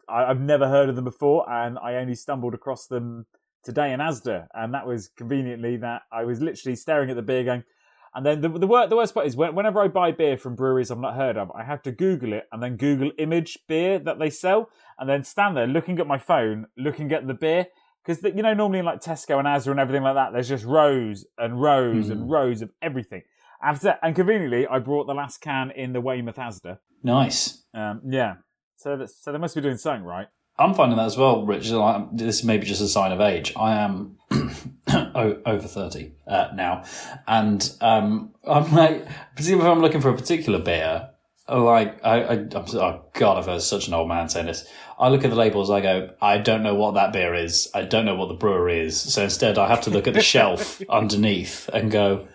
I 0.08 0.24
I've 0.24 0.40
never 0.40 0.68
heard 0.68 0.88
of 0.88 0.96
them 0.96 1.04
before, 1.04 1.48
and 1.48 1.78
I 1.78 1.94
only 1.94 2.16
stumbled 2.16 2.54
across 2.54 2.86
them 2.86 3.26
today 3.62 3.92
in 3.92 4.00
Asda, 4.00 4.46
and 4.54 4.74
that 4.74 4.86
was 4.86 5.08
conveniently 5.16 5.76
that 5.78 6.02
I 6.12 6.24
was 6.24 6.40
literally 6.40 6.76
staring 6.76 7.10
at 7.10 7.16
the 7.16 7.22
beer 7.22 7.44
going. 7.44 7.64
And 8.14 8.24
then 8.24 8.40
the 8.40 8.48
the, 8.48 8.66
wor- 8.66 8.86
the 8.86 8.96
worst 8.96 9.14
part 9.14 9.26
is 9.26 9.36
when, 9.36 9.54
whenever 9.54 9.80
I 9.80 9.88
buy 9.88 10.12
beer 10.12 10.36
from 10.36 10.54
breweries 10.54 10.90
I've 10.90 10.98
not 10.98 11.14
heard 11.14 11.36
of, 11.36 11.50
I 11.52 11.64
have 11.64 11.82
to 11.82 11.92
Google 11.92 12.32
it 12.32 12.48
and 12.50 12.62
then 12.62 12.76
Google 12.76 13.12
image 13.18 13.58
beer 13.68 13.98
that 13.98 14.18
they 14.18 14.30
sell, 14.30 14.70
and 14.98 15.08
then 15.08 15.24
stand 15.24 15.56
there 15.56 15.66
looking 15.66 15.98
at 15.98 16.06
my 16.06 16.18
phone, 16.18 16.66
looking 16.76 17.12
at 17.12 17.26
the 17.26 17.34
beer. 17.34 17.66
Because 18.04 18.22
you 18.24 18.42
know, 18.42 18.54
normally 18.54 18.78
in 18.78 18.86
like 18.86 19.00
Tesco 19.00 19.38
and 19.38 19.46
Asda 19.46 19.70
and 19.70 19.80
everything 19.80 20.02
like 20.02 20.14
that, 20.14 20.32
there's 20.32 20.48
just 20.48 20.64
rows 20.64 21.26
and 21.36 21.60
rows 21.60 22.08
and 22.08 22.30
rows 22.30 22.62
of 22.62 22.70
everything. 22.80 23.22
After 23.62 23.98
and 24.02 24.14
conveniently, 24.14 24.66
I 24.66 24.78
brought 24.78 25.06
the 25.06 25.14
last 25.14 25.40
can 25.40 25.70
in 25.72 25.92
the 25.92 26.00
Weymouth 26.00 26.36
Asda. 26.36 26.78
Nice. 27.02 27.64
Um, 27.74 28.00
yeah. 28.08 28.36
So, 28.76 29.04
so 29.06 29.32
they 29.32 29.38
must 29.38 29.54
be 29.54 29.60
doing 29.60 29.76
something 29.76 30.04
right. 30.04 30.28
I'm 30.58 30.74
finding 30.74 30.96
that 30.98 31.06
as 31.06 31.16
well, 31.16 31.46
Rich. 31.46 31.70
This 32.12 32.38
is 32.38 32.44
maybe 32.44 32.66
just 32.66 32.80
a 32.80 32.88
sign 32.88 33.12
of 33.12 33.20
age. 33.20 33.52
I 33.56 33.76
am 33.76 34.16
over 34.88 35.68
30 35.68 36.12
uh, 36.26 36.48
now. 36.54 36.84
And 37.26 37.70
um, 37.80 38.34
I'm 38.46 38.72
like, 38.72 39.06
particularly 39.36 39.68
if 39.68 39.76
I'm 39.76 39.80
looking 39.80 40.00
for 40.00 40.10
a 40.10 40.16
particular 40.16 40.58
beer, 40.58 41.10
like, 41.48 42.04
I, 42.04 42.22
I, 42.22 42.32
I'm, 42.32 42.64
oh 42.74 43.04
God, 43.14 43.38
I've 43.38 43.46
heard 43.46 43.62
such 43.62 43.88
an 43.88 43.94
old 43.94 44.08
man 44.08 44.28
saying 44.28 44.46
this. 44.46 44.68
I 44.98 45.08
look 45.08 45.24
at 45.24 45.30
the 45.30 45.36
labels, 45.36 45.70
I 45.70 45.80
go, 45.80 46.10
I 46.20 46.38
don't 46.38 46.62
know 46.62 46.74
what 46.74 46.94
that 46.94 47.12
beer 47.12 47.34
is. 47.34 47.70
I 47.72 47.82
don't 47.82 48.04
know 48.04 48.16
what 48.16 48.28
the 48.28 48.34
brewery 48.34 48.80
is. 48.80 49.00
So 49.00 49.22
instead, 49.22 49.58
I 49.58 49.68
have 49.68 49.82
to 49.82 49.90
look 49.90 50.08
at 50.08 50.14
the 50.14 50.20
shelf 50.20 50.82
underneath 50.90 51.68
and 51.72 51.90
go, 51.90 52.26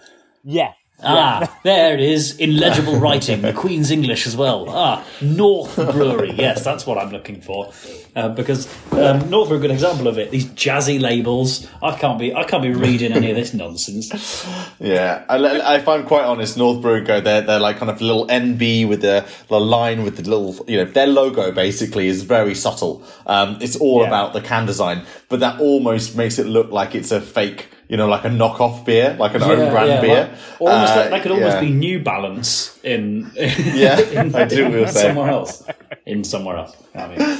Yeah. 0.43 0.71
Ah, 1.05 1.59
there 1.63 1.93
it 1.93 1.99
is, 1.99 2.37
in 2.37 2.55
legible 2.57 2.95
writing, 2.99 3.41
the 3.41 3.51
Queen's 3.51 3.91
English 3.91 4.25
as 4.25 4.37
well. 4.37 4.65
Ah, 4.69 5.03
North 5.21 5.75
Brewery. 5.75 6.31
Yes, 6.31 6.63
that's 6.63 6.85
what 6.85 6.97
I'm 6.97 7.09
looking 7.11 7.41
for, 7.41 7.73
uh, 8.15 8.29
because 8.29 8.69
um, 8.93 9.29
North 9.29 9.51
are 9.51 9.55
a 9.55 9.59
good 9.59 9.71
example 9.71 10.07
of 10.07 10.17
it. 10.17 10.31
These 10.31 10.45
jazzy 10.51 11.01
labels. 11.01 11.67
I 11.81 11.97
can't 11.97 12.17
be. 12.17 12.33
I 12.33 12.45
can't 12.45 12.63
be 12.63 12.71
reading 12.71 13.11
any 13.11 13.29
of 13.31 13.35
this 13.35 13.53
nonsense. 13.63 14.45
Yeah, 14.79 15.25
I, 15.27 15.75
if 15.75 15.87
I'm 15.89 16.05
quite 16.05 16.23
honest, 16.23 16.57
North 16.57 16.81
Brewery 16.81 17.05
Co. 17.05 17.19
They're 17.19 17.41
they're 17.41 17.59
like 17.59 17.77
kind 17.79 17.91
of 17.91 17.99
little 17.99 18.25
NB 18.27 18.87
with 18.87 19.01
the, 19.01 19.25
the 19.49 19.59
line 19.59 20.03
with 20.03 20.15
the 20.15 20.23
little 20.29 20.63
you 20.69 20.77
know 20.77 20.85
their 20.85 21.07
logo 21.07 21.51
basically 21.51 22.07
is 22.07 22.23
very 22.23 22.55
subtle. 22.55 23.03
Um, 23.27 23.57
it's 23.59 23.75
all 23.75 24.01
Yeah. 24.01 24.07
about 24.07 24.31
the 24.31 24.41
can 24.41 24.65
design, 24.65 25.01
but 25.27 25.41
that 25.41 25.59
almost 25.59 26.15
makes 26.15 26.39
it 26.39 26.45
look 26.45 26.71
like 26.71 26.95
it's 26.95 27.11
a 27.11 27.19
fake, 27.19 27.67
you 27.89 27.97
know, 27.97 28.07
like 28.07 28.25
a 28.25 28.29
knockoff 28.29 28.85
beer, 28.85 29.15
like 29.19 29.35
an 29.35 29.43
own 29.43 29.71
brand 29.71 30.01
beer. 30.01 30.29
like- 30.29 30.61
almost 30.61 30.91
Uh, 30.93 30.95
that, 30.95 31.09
that 31.11 31.21
could 31.23 31.31
almost 31.31 31.55
yeah. 31.55 31.61
be 31.61 31.69
New 31.71 31.99
Balance 32.03 32.79
in. 32.83 33.31
Yeah, 33.37 34.29
I 34.33 34.45
do 34.45 34.87
say. 34.87 35.01
somewhere 35.07 35.29
else. 35.29 35.63
In 36.05 36.23
somewhere 36.23 36.57
else. 36.57 36.75
I 36.95 37.07
mean, 37.07 37.37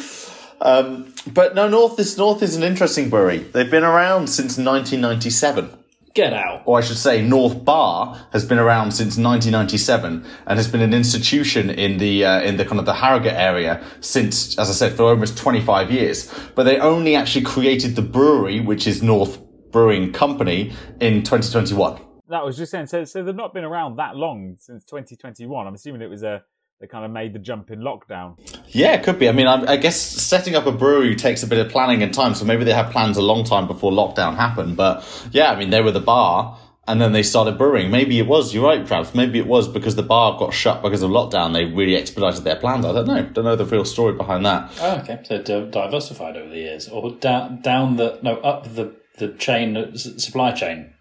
Um, 0.62 1.14
but 1.34 1.56
no, 1.56 1.68
North 1.68 2.00
is 2.00 2.18
North 2.18 2.42
is 2.42 2.56
an 2.56 2.64
interesting 2.64 3.10
brewery. 3.10 3.40
They've 3.40 3.70
been 3.70 3.84
around 3.84 4.28
since 4.28 4.58
1997. 4.58 5.70
get 6.14 6.32
out. 6.32 6.62
or 6.66 6.78
I 6.78 6.82
should 6.82 6.98
say, 6.98 7.22
North 7.22 7.66
Bar 7.66 8.28
has 8.34 8.46
been 8.46 8.60
around 8.60 8.92
since 8.92 9.18
1997 9.18 10.24
and 10.48 10.58
has 10.60 10.68
been 10.68 10.82
an 10.82 10.94
institution 10.94 11.70
in 11.70 11.98
the 11.98 12.24
uh, 12.24 12.42
in 12.42 12.58
the 12.58 12.66
kind 12.66 12.80
of 12.80 12.86
the 12.86 12.94
Harrogate 12.94 13.34
area 13.34 13.82
since, 14.00 14.58
as 14.60 14.70
I 14.70 14.74
said, 14.74 14.94
for 14.96 15.04
almost 15.10 15.38
25 15.38 15.92
years. 15.92 16.32
But 16.56 16.64
they 16.64 16.78
only 16.78 17.16
actually 17.16 17.46
created 17.46 17.96
the 17.96 18.02
brewery, 18.04 18.60
which 18.60 18.86
is 18.88 19.02
North 19.02 19.40
Brewing 19.74 20.14
Company, 20.14 20.72
in 21.02 21.24
2021. 21.24 22.00
That 22.30 22.46
was 22.46 22.56
just 22.56 22.72
saying. 22.72 22.88
So, 22.88 23.04
so 23.04 23.22
they've 23.24 23.36
not 23.36 23.54
been 23.54 23.66
around 23.66 23.98
that 23.98 24.16
long 24.16 24.56
since 24.58 24.86
2021. 24.86 25.68
I'm 25.68 25.74
assuming 25.74 26.02
it 26.02 26.10
was 26.10 26.24
uh, 26.24 26.28
a 26.28 26.42
they 26.84 26.88
kind 26.88 27.06
of 27.06 27.12
made 27.12 27.32
the 27.32 27.40
jump 27.40 27.72
in 27.72 27.80
lockdown. 27.80 28.38
Yeah, 28.68 28.94
it 28.94 29.04
could 29.04 29.18
be. 29.18 29.30
I 29.30 29.32
mean, 29.32 29.48
I, 29.48 29.74
I 29.74 29.78
guess 29.78 29.98
setting 29.98 30.54
up 30.56 30.66
a 30.66 30.72
brewery 30.72 31.16
takes 31.16 31.42
a 31.42 31.48
bit 31.48 31.66
of 31.66 31.72
planning 31.72 32.04
and 32.04 32.14
time, 32.14 32.36
so 32.36 32.44
maybe 32.44 32.66
they 32.66 32.74
had 32.74 32.92
plans 32.92 33.16
a 33.16 33.22
long 33.22 33.46
time 33.46 33.68
before 33.68 33.92
lockdown 33.92 34.36
happened. 34.36 34.76
But 34.76 35.06
yeah, 35.32 35.52
I 35.52 35.58
mean, 35.58 35.70
they 35.70 35.82
were 35.82 35.92
the 35.92 36.02
bar. 36.02 36.60
And 36.86 37.00
then 37.00 37.14
they 37.14 37.24
started 37.24 37.58
brewing. 37.58 37.92
Maybe 37.92 38.20
it 38.20 38.28
was, 38.28 38.54
you're 38.54 38.66
right, 38.66 38.86
Trav. 38.86 39.16
Maybe 39.16 39.40
it 39.40 39.48
was 39.48 39.70
because 39.70 39.96
the 39.96 40.04
bar 40.04 40.38
got 40.38 40.54
shut 40.54 40.82
because 40.82 41.02
of 41.02 41.12
lockdown. 41.12 41.54
They 41.54 41.64
really 41.64 41.96
expedited 41.96 42.44
their 42.44 42.58
plans. 42.58 42.84
I 42.84 42.92
don't 42.92 43.08
know. 43.08 43.24
Don't 43.24 43.46
know 43.46 43.56
the 43.56 43.64
real 43.64 43.86
story 43.86 44.12
behind 44.16 44.46
that. 44.46 44.70
Oh, 44.82 44.98
okay. 44.98 45.22
So 45.24 45.70
diversified 45.70 46.36
over 46.36 46.50
the 46.50 46.58
years, 46.58 46.90
or 46.90 47.12
down 47.12 47.62
down 47.62 47.96
the 47.96 48.20
no 48.22 48.36
up 48.40 48.66
the 48.66 48.94
the 49.18 49.30
chain 49.30 49.96
supply 49.96 50.52
chain, 50.52 50.94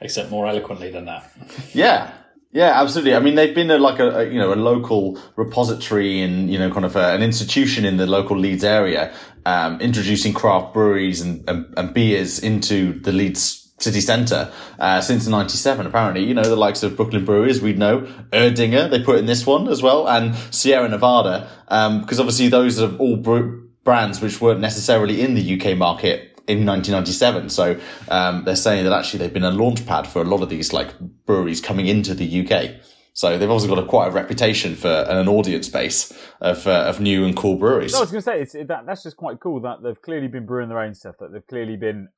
except 0.00 0.30
more 0.30 0.46
eloquently 0.46 0.90
than 0.90 1.06
that. 1.06 1.30
Yeah. 1.72 2.12
Yeah, 2.52 2.80
absolutely. 2.80 3.16
I 3.16 3.18
mean, 3.18 3.34
they've 3.34 3.54
been 3.54 3.72
a, 3.72 3.78
like 3.78 3.98
a, 3.98 4.20
a 4.20 4.24
you 4.30 4.38
know 4.38 4.54
a 4.54 4.54
local 4.54 5.18
repository 5.34 6.22
and 6.22 6.48
you 6.48 6.56
know 6.56 6.70
kind 6.70 6.84
of 6.84 6.94
a, 6.94 7.12
an 7.12 7.20
institution 7.20 7.84
in 7.84 7.96
the 7.96 8.06
local 8.06 8.38
Leeds 8.38 8.62
area, 8.62 9.12
um, 9.44 9.80
introducing 9.80 10.32
craft 10.32 10.72
breweries 10.72 11.20
and, 11.20 11.42
and, 11.50 11.74
and 11.76 11.92
beers 11.92 12.38
into 12.38 13.00
the 13.00 13.10
Leeds 13.10 13.72
city 13.80 14.00
centre 14.00 14.52
uh, 14.78 15.00
since 15.00 15.26
'97. 15.26 15.84
Apparently, 15.84 16.22
you 16.22 16.32
know 16.32 16.44
the 16.44 16.54
likes 16.54 16.84
of 16.84 16.94
Brooklyn 16.94 17.24
Breweries, 17.24 17.60
we 17.60 17.72
know 17.72 18.02
Erdinger. 18.30 18.88
They 18.88 19.02
put 19.02 19.18
in 19.18 19.26
this 19.26 19.44
one 19.44 19.66
as 19.66 19.82
well, 19.82 20.08
and 20.08 20.36
Sierra 20.54 20.88
Nevada, 20.88 21.50
because 21.64 22.20
obviously 22.20 22.46
those 22.46 22.80
are 22.80 22.94
all 22.98 23.16
brew- 23.16 23.68
brands 23.82 24.20
which 24.20 24.40
weren't 24.40 24.60
necessarily 24.60 25.22
in 25.22 25.34
the 25.34 25.60
UK 25.60 25.76
market 25.76 26.33
in 26.46 26.66
1997. 26.66 27.48
So 27.48 27.80
um, 28.08 28.44
they're 28.44 28.56
saying 28.56 28.84
that 28.84 28.92
actually 28.92 29.20
they've 29.20 29.32
been 29.32 29.44
a 29.44 29.50
launch 29.50 29.86
pad 29.86 30.06
for 30.06 30.22
a 30.22 30.24
lot 30.24 30.42
of 30.42 30.48
these 30.48 30.72
like 30.72 30.98
breweries 31.26 31.60
coming 31.60 31.86
into 31.86 32.14
the 32.14 32.46
UK. 32.46 32.82
So 33.14 33.38
they've 33.38 33.50
also 33.50 33.68
got 33.68 33.78
a 33.78 33.86
quite 33.86 34.08
a 34.08 34.10
reputation 34.10 34.74
for 34.74 34.88
an 35.08 35.28
audience 35.28 35.68
base 35.68 36.12
of 36.40 36.66
uh, 36.66 36.84
of 36.88 37.00
new 37.00 37.24
and 37.24 37.36
cool 37.36 37.56
breweries. 37.56 37.92
No, 37.92 37.98
I 37.98 38.00
was 38.02 38.10
going 38.10 38.22
to 38.22 38.24
say 38.24 38.40
it's, 38.40 38.52
that 38.52 38.86
that's 38.86 39.04
just 39.04 39.16
quite 39.16 39.38
cool 39.38 39.60
that 39.60 39.82
they've 39.82 40.02
clearly 40.02 40.26
been 40.26 40.46
brewing 40.46 40.68
their 40.68 40.80
own 40.80 40.94
stuff. 40.94 41.16
That 41.20 41.32
they've 41.32 41.46
clearly 41.46 41.76
been 41.76 42.08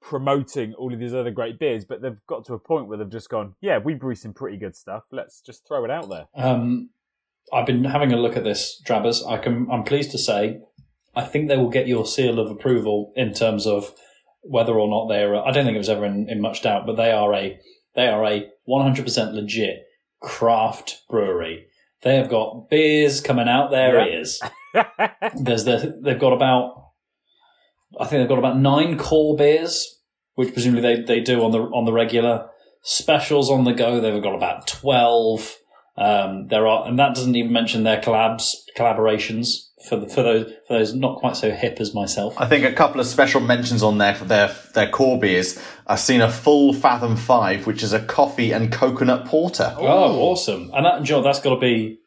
promoting 0.00 0.74
all 0.74 0.92
of 0.92 0.98
these 0.98 1.14
other 1.14 1.30
great 1.30 1.58
beers, 1.58 1.84
but 1.84 2.02
they've 2.02 2.20
got 2.26 2.44
to 2.46 2.54
a 2.54 2.58
point 2.58 2.88
where 2.88 2.98
they've 2.98 3.10
just 3.10 3.28
gone, 3.28 3.54
yeah, 3.60 3.78
we 3.78 3.94
brew 3.94 4.14
some 4.14 4.34
pretty 4.34 4.58
good 4.58 4.76
stuff. 4.76 5.04
Let's 5.10 5.40
just 5.40 5.66
throw 5.66 5.84
it 5.84 5.90
out 5.90 6.08
there. 6.10 6.26
Um, 6.34 6.90
I've 7.52 7.66
been 7.66 7.84
having 7.84 8.12
a 8.12 8.16
look 8.16 8.36
at 8.36 8.44
this, 8.44 8.80
Drabbers. 8.86 9.26
I 9.26 9.38
can. 9.38 9.66
I'm 9.70 9.84
pleased 9.84 10.10
to 10.12 10.18
say, 10.18 10.60
I 11.16 11.24
think 11.24 11.48
they 11.48 11.56
will 11.56 11.70
get 11.70 11.86
your 11.88 12.06
seal 12.06 12.38
of 12.40 12.50
approval 12.50 13.12
in 13.16 13.32
terms 13.32 13.66
of 13.66 13.92
whether 14.42 14.74
or 14.74 14.88
not 14.88 15.08
they're. 15.08 15.34
I 15.36 15.50
don't 15.52 15.64
think 15.64 15.74
it 15.74 15.78
was 15.78 15.88
ever 15.88 16.04
in, 16.04 16.28
in 16.28 16.40
much 16.40 16.62
doubt, 16.62 16.86
but 16.86 16.96
they 16.96 17.10
are 17.12 17.32
a 17.34 17.58
they 17.94 18.06
are 18.08 18.24
a 18.24 18.50
100% 18.68 19.32
legit 19.34 19.84
craft 20.20 21.02
brewery. 21.08 21.66
They 22.02 22.16
have 22.16 22.28
got 22.28 22.68
beers 22.68 23.20
coming 23.20 23.48
out 23.48 23.70
their 23.70 24.06
Yeah. 24.06 24.14
ears. 24.16 24.40
There's 25.40 25.64
the 25.64 25.98
they've 26.02 26.18
got 26.18 26.32
about 26.32 26.82
I 27.98 28.06
think 28.06 28.20
they've 28.20 28.28
got 28.28 28.38
about 28.38 28.58
nine 28.58 28.98
core 28.98 29.36
beers, 29.36 30.00
which 30.34 30.52
presumably 30.52 30.82
they, 30.96 31.02
they 31.02 31.20
do 31.20 31.44
on 31.44 31.52
the 31.52 31.60
on 31.60 31.84
the 31.84 31.92
regular 31.92 32.48
specials 32.82 33.50
on 33.50 33.64
the 33.64 33.72
go. 33.72 34.00
They've 34.00 34.22
got 34.22 34.34
about 34.34 34.66
twelve. 34.66 35.56
Um, 35.96 36.48
there 36.48 36.66
are, 36.66 36.88
and 36.88 36.98
that 36.98 37.14
doesn't 37.14 37.36
even 37.36 37.52
mention 37.52 37.84
their 37.84 38.00
collabs 38.00 38.50
collaborations 38.76 39.68
for 39.84 39.96
the, 39.96 40.08
for 40.08 40.22
those 40.22 40.52
for 40.66 40.78
those 40.78 40.94
not 40.94 41.18
quite 41.18 41.36
so 41.36 41.50
hip 41.50 41.80
as 41.80 41.94
myself. 41.94 42.34
I 42.38 42.46
think 42.46 42.64
a 42.64 42.72
couple 42.72 43.00
of 43.00 43.06
special 43.06 43.40
mentions 43.40 43.82
on 43.82 43.98
there 43.98 44.14
for 44.14 44.24
their 44.24 44.54
their 44.74 44.88
core 44.88 45.18
beers. 45.18 45.62
I've 45.86 46.00
seen 46.00 46.20
a 46.20 46.30
full 46.30 46.72
Fathom 46.72 47.16
Five, 47.16 47.66
which 47.66 47.82
is 47.82 47.92
a 47.92 48.00
coffee 48.00 48.52
and 48.52 48.72
coconut 48.72 49.26
porter. 49.26 49.74
Oh, 49.76 50.20
awesome! 50.20 50.70
And 50.74 50.86
that, 50.86 51.02
Joe, 51.02 51.22
that's 51.22 51.40
got 51.40 51.54
to 51.54 51.60
be. 51.60 51.98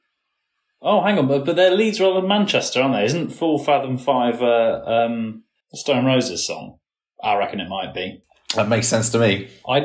Oh, 0.82 1.04
hang 1.04 1.18
on, 1.18 1.28
but, 1.28 1.44
but 1.44 1.56
they're 1.56 1.76
Leeds 1.76 2.00
rather 2.00 2.22
than 2.22 2.30
Manchester, 2.30 2.82
aren't 2.82 2.94
they? 2.96 3.06
Isn't 3.06 3.30
Full 3.30 3.60
Fathom 3.60 3.98
Five 3.98 4.42
uh, 4.42 4.82
um, 4.86 5.44
Stone 5.74 6.06
Roses 6.06 6.46
song? 6.46 6.78
I 7.24 7.36
reckon 7.36 7.60
it 7.60 7.68
might 7.68 7.94
be. 7.94 8.24
That 8.56 8.70
makes 8.70 8.88
sense 8.88 9.10
to 9.10 9.20
me. 9.20 9.50
I, 9.68 9.80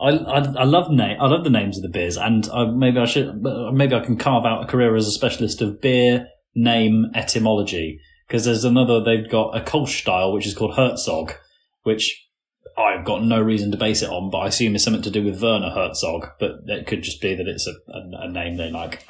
I, 0.00 0.10
I, 0.10 0.38
I 0.38 0.64
love 0.64 0.90
name. 0.90 1.16
I 1.20 1.26
love 1.26 1.42
the 1.44 1.50
names 1.50 1.76
of 1.76 1.82
the 1.82 1.88
beers, 1.88 2.16
and 2.16 2.48
I, 2.52 2.64
maybe 2.64 2.98
I 2.98 3.06
should. 3.06 3.42
Maybe 3.42 3.94
I 3.94 4.00
can 4.00 4.16
carve 4.16 4.44
out 4.44 4.64
a 4.64 4.66
career 4.66 4.94
as 4.96 5.06
a 5.06 5.12
specialist 5.12 5.62
of 5.62 5.80
beer 5.80 6.28
name 6.54 7.06
etymology. 7.14 8.00
Because 8.26 8.44
there's 8.44 8.64
another. 8.64 9.02
They've 9.02 9.28
got 9.28 9.56
a 9.56 9.60
Kolsch 9.60 10.00
style, 10.00 10.32
which 10.32 10.46
is 10.46 10.54
called 10.54 10.76
Herzog, 10.76 11.34
which 11.82 12.28
I've 12.78 13.04
got 13.04 13.24
no 13.24 13.40
reason 13.40 13.70
to 13.72 13.76
base 13.76 14.02
it 14.02 14.08
on, 14.08 14.30
but 14.30 14.38
I 14.38 14.46
assume 14.48 14.74
it's 14.74 14.84
something 14.84 15.02
to 15.02 15.10
do 15.10 15.24
with 15.24 15.42
Werner 15.42 15.70
Herzog. 15.70 16.28
But 16.38 16.60
it 16.66 16.86
could 16.86 17.02
just 17.02 17.20
be 17.20 17.34
that 17.34 17.48
it's 17.48 17.66
a, 17.66 17.72
a, 17.92 18.26
a 18.26 18.28
name 18.28 18.56
they 18.56 18.70
like. 18.70 19.04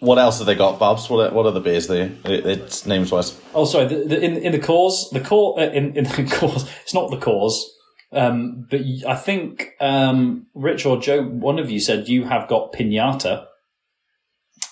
What 0.00 0.18
else 0.18 0.38
have 0.38 0.46
they 0.46 0.54
got, 0.54 0.78
Bubs? 0.78 1.10
What 1.10 1.28
are, 1.28 1.34
what 1.34 1.46
are 1.46 1.52
the 1.52 1.60
beers 1.60 1.88
there? 1.88 2.10
It, 2.24 2.46
it's 2.46 2.86
names 2.86 3.10
wise. 3.10 3.38
Oh, 3.54 3.64
sorry. 3.64 3.88
The, 3.88 4.04
the, 4.04 4.20
in 4.20 4.36
in 4.36 4.52
the 4.52 4.58
cause, 4.58 5.10
the 5.10 5.20
core 5.20 5.58
uh, 5.58 5.70
in 5.70 5.96
in 5.96 6.04
the 6.04 6.28
cause. 6.38 6.70
It's 6.82 6.94
not 6.94 7.10
the 7.10 7.18
cause. 7.18 7.74
Um, 8.12 8.66
but 8.70 8.80
I 9.06 9.16
think 9.16 9.74
um, 9.80 10.46
Rich 10.54 10.86
or 10.86 10.98
Joe, 10.98 11.22
one 11.22 11.58
of 11.58 11.70
you 11.70 11.80
said 11.80 12.08
you 12.08 12.24
have 12.24 12.48
got 12.48 12.72
pinata. 12.72 13.46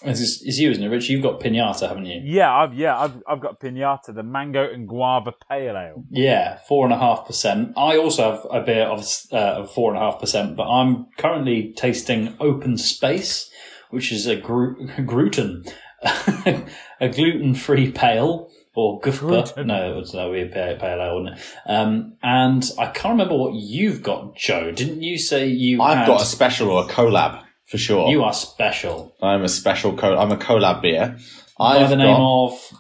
It's, 0.03 0.43
it's 0.43 0.59
you, 0.59 0.71
isn't 0.71 0.83
it, 0.83 0.89
Rich? 0.89 1.09
You've 1.09 1.23
got 1.23 1.41
pinata, 1.41 1.89
haven't 1.89 2.07
you? 2.07 2.21
Yeah, 2.23 2.53
I've 2.53 2.75
yeah, 2.75 2.99
I've 2.99 3.23
I've 3.27 3.41
got 3.41 3.61
pinata, 3.61 4.15
the 4.15 4.23
mango 4.23 4.71
and 4.71 4.87
guava 4.87 5.33
pale 5.49 5.77
ale. 5.77 6.05
Yeah, 6.11 6.59
four 6.69 6.85
and 6.85 6.93
a 6.93 6.99
half 6.99 7.27
percent. 7.27 7.73
I 7.77 7.97
also 7.97 8.33
have 8.33 8.47
a 8.51 8.65
beer 8.65 8.85
of 8.85 9.05
uh, 9.33 9.37
of 9.37 9.73
four 9.73 9.95
and 9.95 10.03
a 10.03 10.05
half 10.05 10.21
percent, 10.21 10.57
but 10.57 10.69
I'm 10.69 11.07
currently 11.17 11.73
tasting 11.77 12.37
Open 12.41 12.77
Space, 12.77 13.51
which 13.91 14.13
is 14.13 14.27
a 14.27 14.37
gru- 14.37 14.87
gluten, 15.07 15.65
a 16.03 17.09
gluten 17.09 17.55
free 17.55 17.91
pale 17.91 18.51
or 18.75 19.01
gufpa. 19.01 19.21
Gluten. 19.21 19.67
No, 19.67 19.93
it 19.93 19.97
was 19.97 20.13
that 20.13 20.27
would 20.27 20.35
be 20.35 20.43
a 20.43 20.47
pale, 20.47 20.77
pale 20.79 21.01
ale, 21.01 21.23
wouldn't 21.23 21.39
it? 21.39 21.45
Um, 21.67 22.17
and 22.23 22.71
I 22.79 22.87
can't 22.87 23.13
remember 23.13 23.37
what 23.37 23.55
you've 23.55 24.03
got, 24.03 24.37
Joe. 24.37 24.73
Didn't 24.73 25.03
you 25.03 25.17
say 25.19 25.47
you? 25.49 25.81
I've 25.81 25.99
had, 25.99 26.07
got 26.07 26.23
a 26.23 26.27
special 26.27 26.71
or 26.71 26.85
a 26.85 26.87
collab 26.87 27.46
for 27.67 27.79
sure. 27.79 28.09
You 28.11 28.23
are 28.25 28.33
special 28.33 29.15
I'm 29.23 29.43
a 29.43 29.49
special 29.49 29.97
co- 29.97 30.17
I'm 30.17 30.33
a 30.33 30.37
collab 30.37 30.83
beer. 30.83 31.19
by 31.59 31.79
I've 31.79 31.91
the 31.91 31.97
name 31.97 32.17
got, 32.17 32.45
of. 32.47 32.73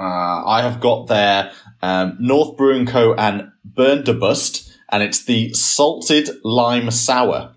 uh, 0.00 0.46
I 0.46 0.62
have 0.62 0.80
got 0.80 1.06
their 1.06 1.52
um, 1.82 2.16
North 2.20 2.56
Brewing 2.56 2.86
Co. 2.86 3.14
and 3.14 3.48
Bundobust, 3.70 4.70
and 4.90 5.02
it's 5.02 5.24
the 5.24 5.52
salted 5.54 6.28
lime 6.44 6.90
sour. 6.90 7.54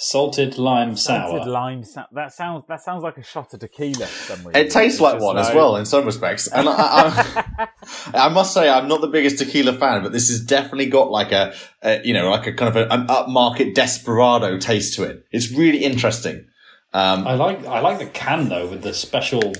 Salted 0.00 0.58
lime 0.58 0.94
sour. 0.94 1.28
Salted 1.28 1.48
lime. 1.48 1.82
Sa- 1.82 2.06
that 2.12 2.32
sounds 2.32 2.64
that 2.68 2.80
sounds 2.80 3.02
like 3.02 3.18
a 3.18 3.22
shot 3.24 3.52
of 3.52 3.58
tequila 3.58 4.06
for 4.06 4.32
some 4.32 4.46
reason. 4.46 4.54
It 4.54 4.70
tastes 4.70 5.00
like 5.00 5.14
just 5.14 5.24
one 5.24 5.38
as 5.38 5.52
well 5.52 5.74
in 5.74 5.86
some 5.86 6.04
respects. 6.04 6.46
And 6.46 6.68
I, 6.68 6.74
I, 6.78 7.68
I 8.14 8.28
must 8.28 8.54
say, 8.54 8.68
I'm 8.68 8.86
not 8.86 9.00
the 9.00 9.08
biggest 9.08 9.38
tequila 9.38 9.72
fan, 9.72 10.04
but 10.04 10.12
this 10.12 10.28
has 10.28 10.40
definitely 10.40 10.86
got 10.86 11.10
like 11.10 11.32
a, 11.32 11.52
a 11.82 12.00
you 12.04 12.14
know, 12.14 12.30
like 12.30 12.46
a 12.46 12.52
kind 12.52 12.68
of 12.68 12.76
a, 12.76 12.94
an 12.94 13.08
upmarket 13.08 13.74
desperado 13.74 14.56
taste 14.56 14.94
to 14.94 15.02
it. 15.02 15.26
It's 15.32 15.50
really 15.50 15.78
interesting. 15.78 16.46
Um, 16.92 17.26
I 17.26 17.34
like 17.34 17.66
I 17.66 17.80
like 17.80 17.98
the 17.98 18.06
can 18.06 18.48
though 18.48 18.68
with 18.68 18.82
the 18.82 18.94
special 18.94 19.52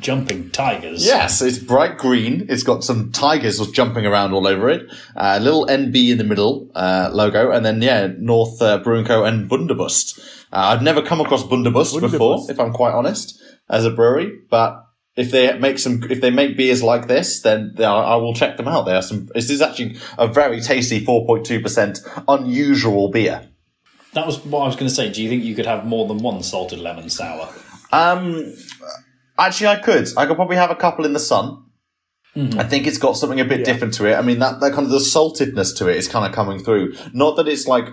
jumping 0.00 0.50
tigers. 0.50 1.04
Yes, 1.04 1.42
it's 1.42 1.58
bright 1.58 1.98
green. 1.98 2.46
It's 2.48 2.62
got 2.62 2.84
some 2.84 3.12
tigers 3.12 3.58
jumping 3.70 4.06
around 4.06 4.32
all 4.32 4.46
over 4.46 4.68
it. 4.68 4.90
A 5.16 5.24
uh, 5.24 5.38
little 5.40 5.66
NB 5.66 6.12
in 6.12 6.18
the 6.18 6.24
middle 6.24 6.70
uh, 6.74 7.10
logo, 7.12 7.50
and 7.50 7.64
then 7.64 7.82
yeah, 7.82 8.08
North 8.18 8.60
uh, 8.60 8.78
Brewing 8.78 9.04
Co. 9.04 9.24
and 9.24 9.50
Bundobust. 9.50 10.18
Uh, 10.52 10.74
I've 10.74 10.82
never 10.82 11.02
come 11.02 11.20
across 11.20 11.44
Bundobust, 11.44 11.94
Bundobust. 11.94 12.10
before, 12.10 12.50
if 12.50 12.60
I'm 12.60 12.72
quite 12.72 12.92
honest, 12.92 13.40
as 13.68 13.84
a 13.84 13.90
brewery. 13.90 14.32
But 14.50 14.84
if 15.16 15.30
they 15.30 15.58
make 15.58 15.78
some, 15.78 16.02
if 16.10 16.20
they 16.20 16.30
make 16.30 16.56
beers 16.56 16.82
like 16.82 17.08
this, 17.08 17.42
then 17.42 17.72
they 17.76 17.84
are, 17.84 18.04
I 18.04 18.16
will 18.16 18.34
check 18.34 18.56
them 18.56 18.68
out. 18.68 18.86
There 18.86 18.96
are 18.96 19.02
some. 19.02 19.28
This 19.34 19.50
is 19.50 19.60
actually 19.60 19.96
a 20.18 20.28
very 20.28 20.60
tasty 20.60 21.04
4.2 21.04 21.62
percent 21.62 22.00
unusual 22.28 23.10
beer. 23.10 23.48
That 24.14 24.26
was 24.26 24.44
what 24.44 24.62
I 24.62 24.66
was 24.66 24.76
going 24.76 24.88
to 24.88 24.94
say. 24.94 25.10
Do 25.10 25.22
you 25.22 25.28
think 25.28 25.42
you 25.42 25.54
could 25.54 25.66
have 25.66 25.86
more 25.86 26.06
than 26.06 26.18
one 26.18 26.42
salted 26.42 26.78
lemon 26.78 27.08
sour? 27.08 27.48
Um, 27.92 28.54
actually, 29.46 29.68
I 29.68 29.76
could. 29.76 30.08
I 30.16 30.26
could 30.26 30.36
probably 30.36 30.56
have 30.56 30.70
a 30.70 30.76
couple 30.76 31.04
in 31.04 31.12
the 31.12 31.20
sun. 31.20 31.64
I 32.34 32.64
think 32.64 32.86
it's 32.86 32.96
got 32.96 33.12
something 33.18 33.40
a 33.40 33.44
bit 33.44 33.58
Yeah. 33.60 33.66
different 33.66 33.92
to 33.94 34.06
it. 34.06 34.14
I 34.14 34.22
mean, 34.22 34.38
that, 34.38 34.60
that 34.60 34.72
kind 34.72 34.86
of 34.86 34.90
the 34.90 35.00
saltedness 35.00 35.76
to 35.76 35.88
it 35.88 35.96
is 35.96 36.08
kind 36.08 36.24
of 36.26 36.32
coming 36.34 36.58
through. 36.64 36.94
Not 37.12 37.36
that 37.36 37.46
it's 37.46 37.66
like, 37.68 37.84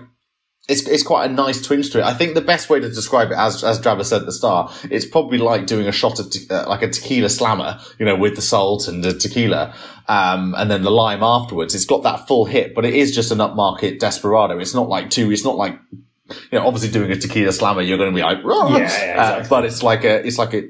it's, 0.66 0.86
it's 0.88 1.02
quite 1.02 1.28
a 1.30 1.32
nice 1.32 1.60
twinge 1.60 1.90
to 1.90 1.98
it. 1.98 2.04
I 2.04 2.14
think 2.14 2.34
the 2.34 2.40
best 2.40 2.70
way 2.70 2.80
to 2.80 2.88
describe 2.88 3.30
it, 3.32 3.36
as, 3.36 3.62
as 3.62 3.78
Drabber 3.78 4.02
said 4.04 4.20
at 4.22 4.26
the 4.26 4.32
start, 4.32 4.72
it's 4.90 5.04
probably 5.04 5.36
like 5.36 5.66
doing 5.66 5.86
a 5.88 5.92
shot 5.92 6.18
of, 6.20 6.30
te- 6.30 6.48
uh, 6.48 6.66
like 6.68 6.80
a 6.80 6.88
tequila 6.88 7.28
slammer, 7.28 7.80
you 7.98 8.06
know, 8.06 8.16
with 8.16 8.34
the 8.34 8.40
salt 8.42 8.88
and 8.88 9.04
the 9.04 9.12
tequila, 9.12 9.74
um, 10.08 10.54
and 10.56 10.70
then 10.70 10.82
the 10.84 10.90
lime 10.90 11.22
afterwards. 11.22 11.74
It's 11.74 11.84
got 11.84 12.02
that 12.04 12.26
full 12.26 12.46
hit, 12.46 12.74
but 12.74 12.86
it 12.86 12.94
is 12.94 13.14
just 13.14 13.32
an 13.32 13.38
upmarket 13.38 13.98
desperado. 13.98 14.58
It's 14.58 14.74
not 14.74 14.88
like 14.88 15.10
two, 15.10 15.30
it's 15.32 15.44
not 15.44 15.56
like, 15.56 15.78
you 15.90 16.58
know, 16.58 16.66
obviously 16.66 16.90
doing 16.90 17.10
a 17.10 17.16
tequila 17.16 17.52
slammer, 17.52 17.82
you're 17.82 17.98
going 17.98 18.10
to 18.10 18.16
be 18.16 18.22
like! 18.22 18.38
Yeah, 18.44 18.78
yeah, 18.78 19.22
Uh, 19.42 19.48
but 19.48 19.64
it's 19.66 19.82
like 19.82 20.04
a, 20.04 20.24
it's 20.26 20.38
like 20.38 20.54
a, 20.54 20.62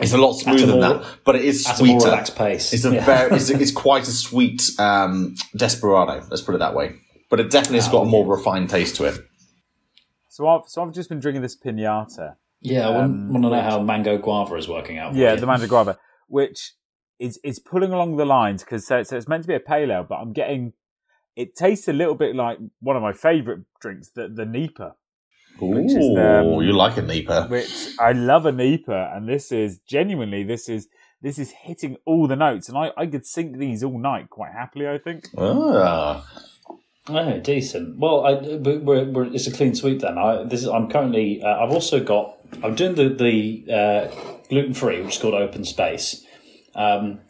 it's 0.00 0.12
a 0.12 0.18
lot 0.18 0.32
smoother 0.34 0.66
than 0.66 0.80
more- 0.80 0.94
that, 0.98 1.18
but 1.24 1.36
it 1.36 1.44
is 1.44 1.66
At 1.66 1.80
a 1.80 1.84
more 1.84 1.98
sweeter. 2.00 2.10
relaxed 2.12 2.36
pace. 2.36 2.72
It's 2.72 2.84
a 2.84 2.94
Yeah. 2.94 3.04
very, 3.04 3.36
it's, 3.36 3.50
it's 3.64 3.72
quite 3.72 4.02
a 4.08 4.12
sweet 4.12 4.62
um, 4.78 5.34
desperado. 5.56 6.24
Let's 6.30 6.42
put 6.42 6.54
it 6.54 6.58
that 6.58 6.74
way. 6.74 6.94
But 7.30 7.40
it 7.40 7.50
definitely 7.50 7.78
has 7.80 7.88
got 7.88 8.02
a 8.02 8.06
more 8.06 8.26
refined 8.26 8.70
taste 8.70 8.96
to 8.96 9.04
it. 9.04 9.18
So 10.28 10.46
I've 10.48 10.62
so 10.66 10.82
I've 10.82 10.92
just 10.92 11.08
been 11.08 11.20
drinking 11.20 11.42
this 11.42 11.56
pinata. 11.58 12.36
Yeah, 12.60 12.88
I 12.88 12.90
want, 12.90 13.04
Um, 13.04 13.32
want 13.32 13.44
to 13.44 13.50
know 13.50 13.60
how 13.62 13.80
mango 13.82 14.18
guava 14.18 14.54
is 14.56 14.68
working 14.68 14.98
out. 14.98 15.14
Yeah, 15.14 15.34
you. 15.34 15.40
the 15.40 15.66
guava, 15.68 15.98
which 16.28 16.74
is 17.18 17.38
is 17.44 17.58
pulling 17.58 17.92
along 17.92 18.16
the 18.16 18.24
lines 18.24 18.62
because 18.64 18.86
so, 18.86 19.02
so 19.02 19.16
it's 19.16 19.28
meant 19.28 19.42
to 19.42 19.48
be 19.48 19.54
a 19.54 19.60
pale 19.60 19.90
ale, 19.92 20.04
but 20.08 20.16
I'm 20.16 20.32
getting 20.32 20.72
it 21.36 21.54
tastes 21.54 21.86
a 21.88 21.92
little 21.92 22.14
bit 22.14 22.34
like 22.34 22.58
one 22.80 22.96
of 22.96 23.02
my 23.02 23.12
favourite 23.12 23.60
drinks, 23.80 24.10
the 24.10 24.28
the 24.28 24.44
NEIPA, 24.44 24.92
Ooh, 25.60 25.66
Which 25.66 25.92
is 25.92 26.14
the, 26.14 26.40
um, 26.40 26.62
you 26.62 26.72
like 26.72 26.96
a 26.98 27.02
NEIPA. 27.02 27.48
which 27.50 27.88
I 27.98 28.12
love 28.12 28.46
a 28.46 28.52
NEIPA, 28.52 29.16
and 29.16 29.28
this 29.28 29.50
is 29.52 29.80
genuinely 29.86 30.44
this 30.44 30.68
is 30.68 30.88
this 31.20 31.38
is 31.38 31.50
hitting 31.50 31.96
all 32.04 32.28
the 32.28 32.36
notes, 32.36 32.68
and 32.68 32.78
I 32.78 32.92
I 32.96 33.06
could 33.06 33.26
sink 33.26 33.58
these 33.58 33.82
all 33.82 33.98
night 33.98 34.30
quite 34.30 34.52
happily. 34.52 34.86
I 34.88 34.98
think. 34.98 35.26
Ah. 35.36 36.24
Oh, 37.10 37.38
decent. 37.40 37.98
Well, 37.98 38.26
I, 38.26 38.34
we're, 38.34 39.04
we're, 39.06 39.24
it's 39.32 39.46
a 39.46 39.50
clean 39.50 39.74
sweep 39.74 40.00
then. 40.00 40.18
I, 40.18 40.42
this 40.44 40.60
is, 40.60 40.68
I'm 40.68 40.90
currently. 40.90 41.42
Uh, 41.42 41.64
I've 41.64 41.70
also 41.70 42.00
got. 42.04 42.36
I'm 42.62 42.74
doing 42.74 42.94
the 42.96 43.08
the 43.08 43.72
uh, 43.72 44.08
gluten 44.50 44.74
free, 44.74 45.00
which 45.00 45.16
is 45.16 45.20
called 45.22 45.34
Open 45.34 45.64
Space, 45.64 46.24
um, 46.74 47.20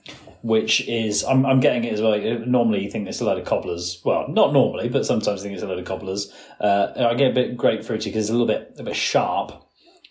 which 0.48 0.80
is 0.88 1.22
I'm, 1.24 1.44
I'm 1.44 1.60
getting 1.60 1.84
it 1.84 1.92
as 1.92 2.00
well. 2.00 2.18
Normally, 2.46 2.82
you 2.82 2.90
think 2.90 3.06
it's 3.06 3.20
a 3.20 3.24
load 3.24 3.38
of 3.38 3.44
cobblers. 3.44 4.00
Well, 4.04 4.26
not 4.28 4.52
normally, 4.52 4.88
but 4.88 5.04
sometimes 5.04 5.40
I 5.40 5.42
think 5.42 5.54
it's 5.54 5.62
a 5.62 5.68
load 5.68 5.78
of 5.78 5.84
cobblers. 5.84 6.32
Uh, 6.58 6.88
I 6.96 7.14
get 7.14 7.30
a 7.30 7.34
bit 7.34 7.56
grapefruity 7.56 8.06
because 8.06 8.24
it's 8.24 8.30
a 8.30 8.32
little 8.32 8.46
bit 8.46 8.74
a 8.78 8.82
bit 8.82 8.96
sharp, 8.96 9.52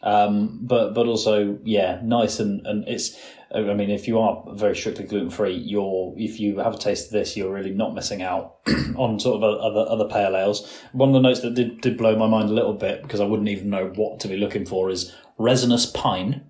um, 0.04 0.60
but 0.62 0.94
but 0.94 1.08
also 1.08 1.58
yeah, 1.64 2.00
nice 2.04 2.40
and 2.40 2.66
and 2.66 2.88
it's. 2.88 3.20
I 3.50 3.62
mean, 3.62 3.90
if 3.90 4.10
you 4.10 4.20
are 4.20 4.44
very 4.56 4.76
strictly 4.76 5.06
gluten 5.06 5.30
free, 5.30 5.56
you're 5.56 6.14
if 6.18 6.38
you 6.38 6.60
have 6.60 6.76
a 6.76 6.78
taste 6.78 7.08
of 7.08 7.12
this, 7.14 7.38
you're 7.38 7.54
really 7.54 7.72
not 7.72 7.96
missing 7.96 8.22
out 8.22 8.58
on 8.98 9.22
sort 9.22 9.42
of 9.42 9.62
other 9.62 9.90
other 9.90 10.10
pale 10.10 10.36
ales. 10.36 10.70
One 10.92 11.10
of 11.10 11.14
the 11.14 11.22
notes 11.22 11.40
that 11.40 11.56
did 11.56 11.82
did 11.82 11.98
blow 11.98 12.16
my 12.18 12.28
mind 12.28 12.50
a 12.50 12.54
little 12.54 12.74
bit 12.74 13.02
because 13.02 13.22
I 13.22 13.26
wouldn't 13.26 13.50
even 13.50 13.70
know 13.70 13.92
what 13.96 14.20
to 14.20 14.28
be 14.28 14.38
looking 14.38 14.66
for 14.66 14.90
is 14.90 15.16
resinous 15.38 15.86
pine. 15.86 16.44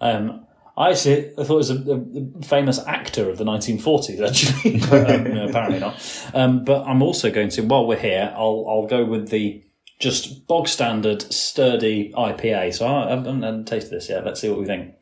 Um, 0.00 0.46
I 0.78 0.90
actually 0.90 1.32
I 1.36 1.42
thought 1.42 1.54
it 1.54 1.56
was 1.56 1.70
a, 1.70 2.38
a 2.40 2.42
famous 2.42 2.78
actor 2.86 3.28
of 3.28 3.36
the 3.36 3.44
1940s, 3.44 4.26
actually, 4.26 4.80
um, 5.14 5.34
no, 5.34 5.48
apparently 5.48 5.80
not. 5.80 6.30
Um, 6.32 6.64
but 6.64 6.86
I'm 6.86 7.02
also 7.02 7.32
going 7.32 7.48
to, 7.50 7.62
while 7.62 7.84
we're 7.84 7.98
here, 7.98 8.32
I'll 8.36 8.64
I'll 8.68 8.86
go 8.86 9.04
with 9.04 9.28
the 9.28 9.64
just 9.98 10.46
bog 10.46 10.68
standard 10.68 11.22
sturdy 11.32 12.12
IPA. 12.12 12.74
So 12.74 12.86
I 12.86 13.10
haven't, 13.10 13.42
I 13.42 13.46
haven't 13.46 13.66
tasted 13.66 13.90
this 13.90 14.08
yet. 14.08 14.24
Let's 14.24 14.40
see 14.40 14.48
what 14.48 14.60
we 14.60 14.66
think. 14.66 14.94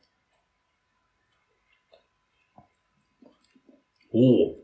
Oh, 4.15 4.57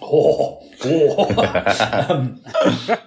oh, 0.00 0.70
oh. 0.84 1.24
um, 2.08 2.40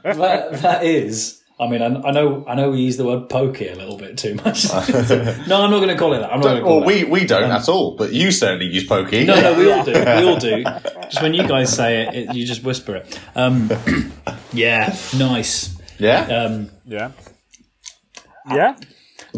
that 0.03 0.49
that 0.61 0.83
is. 0.83 1.40
I 1.61 1.67
mean, 1.69 1.81
I, 1.83 1.85
I 1.85 2.11
know, 2.11 2.43
I 2.47 2.55
know 2.55 2.71
we 2.71 2.79
use 2.79 2.97
the 2.97 3.05
word 3.05 3.29
pokey 3.29 3.67
a 3.67 3.75
little 3.75 3.95
bit 3.95 4.17
too 4.17 4.33
much. 4.33 4.67
no, 4.73 5.61
I'm 5.63 5.69
not 5.69 5.69
going 5.79 5.89
to 5.89 5.95
call 5.95 6.13
it 6.13 6.19
that. 6.19 6.33
I'm 6.33 6.39
not 6.39 6.43
going 6.47 6.55
to 6.57 6.61
call 6.63 6.79
Well, 6.81 6.89
it. 6.89 7.05
we, 7.07 7.21
we 7.21 7.25
don't 7.25 7.51
at 7.51 7.69
all, 7.69 7.95
but 7.95 8.11
you 8.13 8.31
certainly 8.31 8.65
use 8.65 8.85
pokey. 8.85 9.25
No, 9.25 9.39
no, 9.39 9.53
we 9.57 9.71
all 9.71 9.85
do. 9.85 9.91
We 9.93 10.27
all 10.27 10.37
do. 10.39 10.63
Just 10.63 11.21
when 11.21 11.35
you 11.35 11.47
guys 11.47 11.71
say 11.73 12.01
it, 12.07 12.15
it 12.29 12.35
you 12.35 12.47
just 12.47 12.63
whisper 12.63 12.95
it. 12.95 13.19
Um, 13.35 13.69
yeah, 14.53 14.95
nice. 15.17 15.77
Yeah? 15.99 16.21
Um, 16.23 16.71
Yeah. 16.85 17.11
Yeah. 18.49 18.75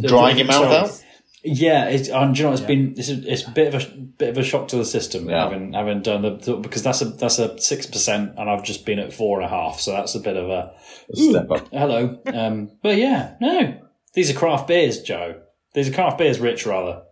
Drying 0.02 0.38
your 0.38 0.48
mouth 0.48 0.66
out? 0.72 1.03
Yeah, 1.46 1.86
it's, 1.90 2.10
um, 2.10 2.32
do 2.34 2.40
you 2.42 2.48
know, 2.48 2.54
it's 2.54 2.62
been 2.62 2.94
it's 2.98 3.10
a, 3.10 3.32
it's 3.32 3.46
a 3.46 3.52
bit 3.52 3.74
of 3.74 3.82
a 3.82 3.90
bit 3.98 4.30
of 4.30 4.38
a 4.38 4.44
shock 4.44 4.70
to 4.70 4.78
the 4.78 4.86
system 4.86 5.30
Yeah. 5.30 5.44
having 5.44 5.74
having 5.74 6.02
done 6.02 6.22
the 6.22 6.56
because 6.62 6.84
that's 6.84 7.02
a 7.02 7.06
that's 7.06 7.38
a 7.40 7.60
six 7.60 7.86
percent 7.86 8.34
and 8.38 8.50
I've 8.50 8.64
just 8.64 8.86
been 8.86 8.98
at 9.00 9.12
four 9.14 9.42
and 9.42 9.46
a 9.46 9.50
half, 9.50 9.80
so 9.80 9.92
that's 9.92 10.16
a 10.16 10.20
bit 10.22 10.38
of 10.38 10.50
a 10.50 10.74
Step 11.14 11.52
up. 11.52 11.68
hello. 11.72 12.22
Um, 12.34 12.72
but 12.82 12.96
yeah, 12.98 13.36
no, 13.42 13.78
these 14.14 14.32
are 14.32 14.40
craft 14.40 14.68
beers, 14.68 15.02
Joe. 15.02 15.42
These 15.74 15.90
are 15.90 15.94
craft 15.94 16.18
beers, 16.18 16.40
Rich 16.40 16.66
rather. 16.66 17.04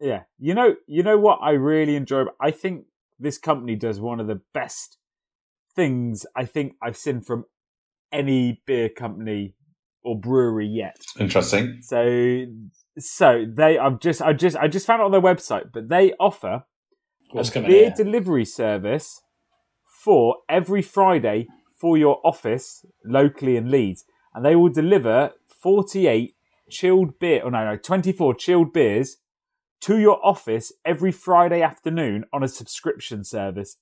Yeah. 0.00 0.22
You 0.38 0.54
know, 0.54 0.74
you 0.86 1.02
know 1.02 1.16
what 1.18 1.38
I 1.40 1.50
really 1.52 1.94
enjoy. 1.94 2.24
I 2.40 2.50
think 2.50 2.86
this 3.18 3.38
company 3.38 3.76
does 3.76 4.00
one 4.00 4.18
of 4.20 4.26
the 4.26 4.40
best 4.52 4.98
things 5.74 6.26
I 6.34 6.44
think 6.46 6.72
I've 6.82 6.96
seen 6.96 7.20
from 7.20 7.44
any 8.12 8.62
beer 8.66 8.88
company 8.88 9.54
or 10.02 10.18
brewery 10.18 10.66
yet. 10.66 10.96
Interesting. 11.18 11.78
So, 11.82 12.44
so 12.98 13.44
they, 13.46 13.78
I've 13.78 14.00
just, 14.00 14.22
I 14.22 14.32
just, 14.32 14.56
I 14.56 14.68
just 14.68 14.86
found 14.86 15.00
it 15.00 15.04
on 15.04 15.12
their 15.12 15.20
website, 15.20 15.72
but 15.72 15.88
they 15.88 16.12
offer 16.18 16.64
What's 17.30 17.54
a 17.54 17.60
beer 17.60 17.92
delivery 17.96 18.44
service 18.44 19.20
for 19.84 20.36
every 20.48 20.82
Friday 20.82 21.48
for 21.80 21.98
your 21.98 22.20
office 22.24 22.86
locally 23.04 23.56
in 23.56 23.70
Leeds, 23.70 24.04
and 24.34 24.44
they 24.44 24.56
will 24.56 24.70
deliver 24.70 25.32
forty-eight 25.46 26.34
chilled 26.70 27.18
beer, 27.18 27.42
or 27.42 27.50
no, 27.50 27.64
no, 27.64 27.76
twenty-four 27.76 28.34
chilled 28.34 28.72
beers 28.72 29.16
to 29.80 29.98
your 29.98 30.24
office 30.24 30.72
every 30.84 31.12
Friday 31.12 31.60
afternoon 31.60 32.24
on 32.32 32.42
a 32.42 32.48
subscription 32.48 33.24
service. 33.24 33.76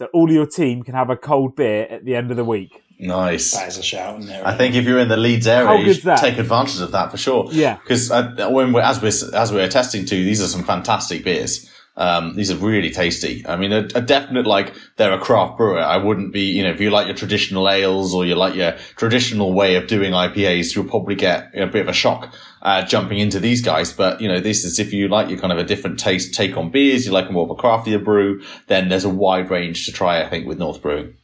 So 0.00 0.08
all 0.14 0.32
your 0.32 0.46
team 0.46 0.82
can 0.82 0.94
have 0.94 1.10
a 1.10 1.16
cold 1.16 1.56
beer 1.56 1.86
at 1.90 2.06
the 2.06 2.16
end 2.16 2.30
of 2.30 2.38
the 2.38 2.44
week. 2.44 2.82
Nice. 2.98 3.52
That 3.52 3.68
is 3.68 3.76
a 3.76 3.82
shout 3.82 4.18
in 4.18 4.28
there. 4.28 4.46
I 4.46 4.56
think 4.56 4.74
if 4.74 4.86
you're 4.86 4.98
in 4.98 5.08
the 5.08 5.18
Leeds 5.18 5.46
area, 5.46 5.78
you 5.78 5.92
should 5.92 6.04
that? 6.04 6.20
take 6.20 6.38
advantage 6.38 6.80
of 6.80 6.90
that 6.92 7.10
for 7.10 7.18
sure. 7.18 7.50
Yeah. 7.52 7.74
because 7.74 8.10
uh, 8.10 8.48
when 8.48 8.72
we're 8.72 8.80
as 8.80 9.02
we're 9.02 9.36
as 9.38 9.52
we're 9.52 9.62
attesting 9.62 10.06
to, 10.06 10.14
these 10.14 10.40
are 10.40 10.46
some 10.46 10.64
fantastic 10.64 11.22
beers. 11.22 11.70
Um, 12.00 12.34
these 12.34 12.50
are 12.50 12.56
really 12.56 12.88
tasty. 12.88 13.46
I 13.46 13.56
mean, 13.56 13.72
a, 13.72 13.86
a 13.94 14.00
definite 14.00 14.46
like 14.46 14.74
they're 14.96 15.12
a 15.12 15.20
craft 15.20 15.58
brewer. 15.58 15.78
I 15.78 15.98
wouldn't 15.98 16.32
be, 16.32 16.44
you 16.44 16.62
know, 16.62 16.70
if 16.70 16.80
you 16.80 16.88
like 16.88 17.06
your 17.06 17.14
traditional 17.14 17.68
ales 17.68 18.14
or 18.14 18.24
you 18.24 18.36
like 18.36 18.54
your 18.54 18.72
traditional 18.96 19.52
way 19.52 19.76
of 19.76 19.86
doing 19.86 20.12
IPAs, 20.12 20.74
you'll 20.74 20.86
probably 20.86 21.14
get 21.14 21.50
a 21.54 21.66
bit 21.66 21.82
of 21.82 21.88
a 21.88 21.92
shock 21.92 22.34
uh, 22.62 22.86
jumping 22.86 23.18
into 23.18 23.38
these 23.38 23.60
guys. 23.60 23.92
But 23.92 24.22
you 24.22 24.28
know, 24.28 24.40
this 24.40 24.64
is 24.64 24.78
if 24.78 24.94
you 24.94 25.08
like 25.08 25.28
your 25.28 25.38
kind 25.38 25.52
of 25.52 25.58
a 25.58 25.64
different 25.64 26.00
taste 26.00 26.32
take 26.32 26.56
on 26.56 26.70
beers, 26.70 27.04
you 27.04 27.12
like 27.12 27.30
more 27.30 27.44
of 27.44 27.50
a 27.50 27.54
craftier 27.54 27.98
brew, 27.98 28.42
then 28.66 28.88
there's 28.88 29.04
a 29.04 29.10
wide 29.10 29.50
range 29.50 29.84
to 29.84 29.92
try. 29.92 30.22
I 30.24 30.30
think 30.30 30.46
with 30.46 30.58
North 30.58 30.80
Brewing. 30.80 31.16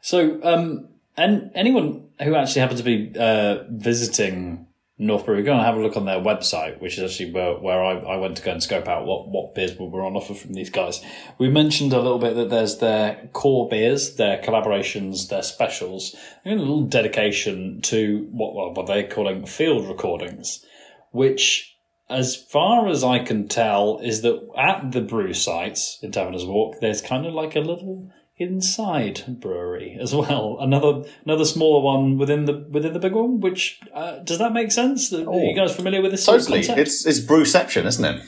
So, 0.00 0.40
um, 0.44 0.90
and 1.16 1.50
anyone 1.56 2.08
who 2.22 2.36
actually 2.36 2.60
happens 2.60 2.80
to 2.80 2.84
be 2.84 3.12
uh, 3.18 3.64
visiting 3.68 4.68
North 5.00 5.24
Brewery. 5.24 5.42
Go 5.42 5.54
and 5.54 5.64
have 5.64 5.76
a 5.76 5.80
look 5.80 5.96
on 5.96 6.04
their 6.04 6.20
website, 6.20 6.78
which 6.80 6.98
is 6.98 7.10
actually 7.10 7.32
where, 7.32 7.54
where 7.54 7.82
I, 7.82 7.92
I 8.00 8.16
went 8.16 8.36
to 8.36 8.42
go 8.42 8.52
and 8.52 8.62
scope 8.62 8.86
out 8.86 9.06
what, 9.06 9.28
what 9.28 9.54
beers 9.54 9.74
were 9.78 10.04
on 10.04 10.14
offer 10.14 10.34
from 10.34 10.52
these 10.52 10.68
guys. 10.68 11.02
We 11.38 11.48
mentioned 11.48 11.94
a 11.94 12.02
little 12.02 12.18
bit 12.18 12.36
that 12.36 12.50
there's 12.50 12.78
their 12.78 13.30
core 13.32 13.66
beers, 13.66 14.16
their 14.16 14.42
collaborations, 14.42 15.28
their 15.28 15.42
specials, 15.42 16.14
and 16.44 16.60
a 16.60 16.62
little 16.62 16.84
dedication 16.84 17.80
to 17.82 18.28
what, 18.30 18.76
what 18.76 18.86
they're 18.86 19.08
calling 19.08 19.46
field 19.46 19.88
recordings, 19.88 20.64
which, 21.12 21.78
as 22.10 22.36
far 22.36 22.86
as 22.86 23.02
I 23.02 23.20
can 23.20 23.48
tell, 23.48 24.00
is 24.00 24.20
that 24.20 24.46
at 24.58 24.92
the 24.92 25.00
brew 25.00 25.32
sites 25.32 25.98
in 26.02 26.12
Taverners 26.12 26.44
Walk, 26.44 26.80
there's 26.80 27.00
kind 27.00 27.24
of 27.24 27.32
like 27.32 27.56
a 27.56 27.60
little 27.60 28.12
inside 28.40 29.24
brewery 29.40 29.96
as 30.00 30.14
well. 30.14 30.56
Another 30.60 31.04
another 31.24 31.44
smaller 31.44 31.82
one 31.82 32.18
within 32.18 32.46
the 32.46 32.66
within 32.70 32.92
the 32.92 32.98
big 32.98 33.12
one. 33.12 33.40
Which 33.40 33.80
uh, 33.94 34.18
does 34.20 34.38
that 34.38 34.52
make 34.52 34.72
sense? 34.72 35.12
Are 35.12 35.18
you 35.18 35.54
guys 35.54 35.76
familiar 35.76 36.02
with 36.02 36.10
this? 36.12 36.24
sort 36.24 36.40
of 36.40 36.78
It's 36.78 37.06
it's 37.06 37.20
brewception, 37.20 37.84
isn't 37.86 38.04
it? 38.04 38.22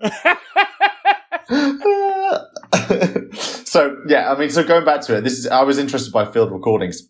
so 3.66 3.96
yeah, 4.08 4.32
I 4.32 4.38
mean, 4.38 4.50
so 4.50 4.64
going 4.64 4.84
back 4.84 5.02
to 5.02 5.16
it, 5.16 5.20
this 5.22 5.38
is 5.38 5.46
I 5.46 5.62
was 5.62 5.78
interested 5.78 6.12
by 6.12 6.24
field 6.24 6.50
recordings. 6.50 7.08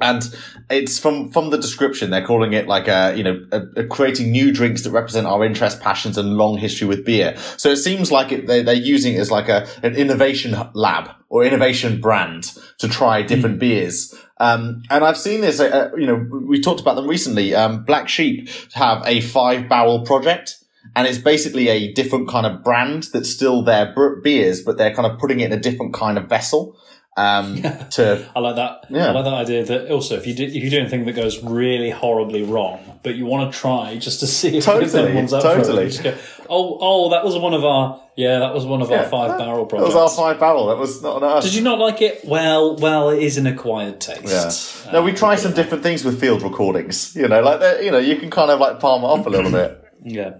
And 0.00 0.22
it's 0.70 0.98
from 0.98 1.30
from 1.30 1.50
the 1.50 1.56
description. 1.56 2.10
They're 2.10 2.24
calling 2.24 2.52
it 2.52 2.68
like 2.68 2.86
a 2.86 3.14
you 3.16 3.24
know 3.24 3.44
a, 3.50 3.62
a 3.80 3.86
creating 3.86 4.30
new 4.30 4.52
drinks 4.52 4.82
that 4.82 4.90
represent 4.90 5.26
our 5.26 5.44
interests, 5.44 5.80
passions, 5.82 6.16
and 6.16 6.36
long 6.36 6.56
history 6.56 6.86
with 6.86 7.04
beer. 7.04 7.36
So 7.56 7.70
it 7.70 7.78
seems 7.78 8.12
like 8.12 8.30
it, 8.30 8.46
they, 8.46 8.62
they're 8.62 8.74
using 8.74 9.14
it 9.14 9.18
as 9.18 9.30
like 9.30 9.48
a 9.48 9.66
an 9.82 9.96
innovation 9.96 10.56
lab 10.74 11.10
or 11.28 11.44
innovation 11.44 12.00
brand 12.00 12.52
to 12.78 12.88
try 12.88 13.22
different 13.22 13.58
beers. 13.58 14.14
Um, 14.38 14.84
and 14.88 15.04
I've 15.04 15.18
seen 15.18 15.40
this. 15.40 15.58
Uh, 15.58 15.90
you 15.96 16.06
know, 16.06 16.26
we 16.46 16.60
talked 16.60 16.80
about 16.80 16.94
them 16.94 17.08
recently. 17.08 17.54
Um, 17.54 17.84
Black 17.84 18.08
Sheep 18.08 18.48
have 18.74 19.02
a 19.04 19.20
five 19.20 19.68
barrel 19.68 20.04
project. 20.04 20.56
And 20.96 21.06
it's 21.06 21.18
basically 21.18 21.68
a 21.68 21.92
different 21.92 22.28
kind 22.28 22.46
of 22.46 22.64
brand 22.64 23.08
that's 23.12 23.28
still 23.28 23.62
their 23.62 23.94
beers, 24.22 24.62
but 24.62 24.78
they're 24.78 24.94
kind 24.94 25.06
of 25.06 25.18
putting 25.18 25.40
it 25.40 25.52
in 25.52 25.52
a 25.52 25.60
different 25.60 25.92
kind 25.92 26.16
of 26.16 26.30
vessel 26.30 26.78
um, 27.18 27.60
to 27.90 28.30
I 28.36 28.38
like 28.40 28.56
that. 28.56 28.86
Yeah. 28.90 29.08
I 29.08 29.10
like 29.12 29.24
that 29.24 29.34
idea 29.34 29.64
that 29.64 29.90
also 29.90 30.16
if 30.16 30.26
you 30.26 30.34
do, 30.34 30.44
if 30.44 30.54
you 30.54 30.70
do 30.70 30.78
anything 30.78 31.04
that 31.06 31.12
goes 31.14 31.42
really 31.42 31.90
horribly 31.90 32.42
wrong, 32.44 33.00
but 33.02 33.16
you 33.16 33.26
want 33.26 33.52
to 33.52 33.58
try 33.58 33.96
just 33.96 34.20
to 34.20 34.26
see 34.38 34.56
if 34.58 34.64
Totally, 34.64 35.08
anyone's 35.08 35.32
up 35.32 35.42
for 35.42 35.58
it, 35.80 36.00
go, 36.02 36.14
oh, 36.48 36.78
oh, 36.80 37.10
that 37.10 37.24
was 37.24 37.36
one 37.36 37.54
of 37.54 37.64
our 37.64 38.00
yeah, 38.16 38.38
that 38.40 38.52
was 38.54 38.64
one 38.66 38.82
of 38.82 38.90
our 38.90 39.04
five 39.04 39.30
that- 39.30 39.38
barrel 39.38 39.64
That 39.64 39.70
projects. 39.70 39.94
was 39.94 40.16
our 40.18 40.24
five 40.24 40.40
barrel. 40.40 40.66
That 40.68 40.78
was 40.78 41.02
not 41.02 41.22
on. 41.22 41.42
Did 41.42 41.54
you 41.54 41.62
not 41.62 41.78
like 41.78 42.00
it? 42.02 42.24
Well, 42.24 42.76
well, 42.76 43.10
it 43.10 43.22
is 43.22 43.36
an 43.38 43.46
acquired 43.46 44.00
taste. 44.00 44.84
Yeah. 44.86 44.92
No, 44.92 45.02
we 45.02 45.12
try 45.12 45.36
some 45.36 45.52
different 45.54 45.82
things 45.82 46.04
with 46.04 46.20
field 46.20 46.42
recordings. 46.42 47.14
You 47.14 47.28
know, 47.28 47.40
like 47.42 47.82
you 47.84 47.90
know, 47.90 47.98
you 47.98 48.16
can 48.16 48.30
kind 48.30 48.50
of 48.50 48.58
like 48.60 48.80
palm 48.80 49.02
it 49.02 49.06
off 49.06 49.26
a 49.26 49.30
little 49.30 49.50
bit. 49.50 49.84
Yeah. 50.04 50.34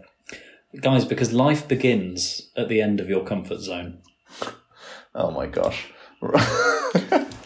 Guys, 0.80 1.04
because 1.04 1.32
life 1.32 1.66
begins 1.66 2.50
at 2.56 2.68
the 2.68 2.80
end 2.80 3.00
of 3.00 3.08
your 3.08 3.24
comfort 3.24 3.58
zone. 3.60 3.98
Oh 5.14 5.30
my 5.32 5.46
gosh. 5.46 5.86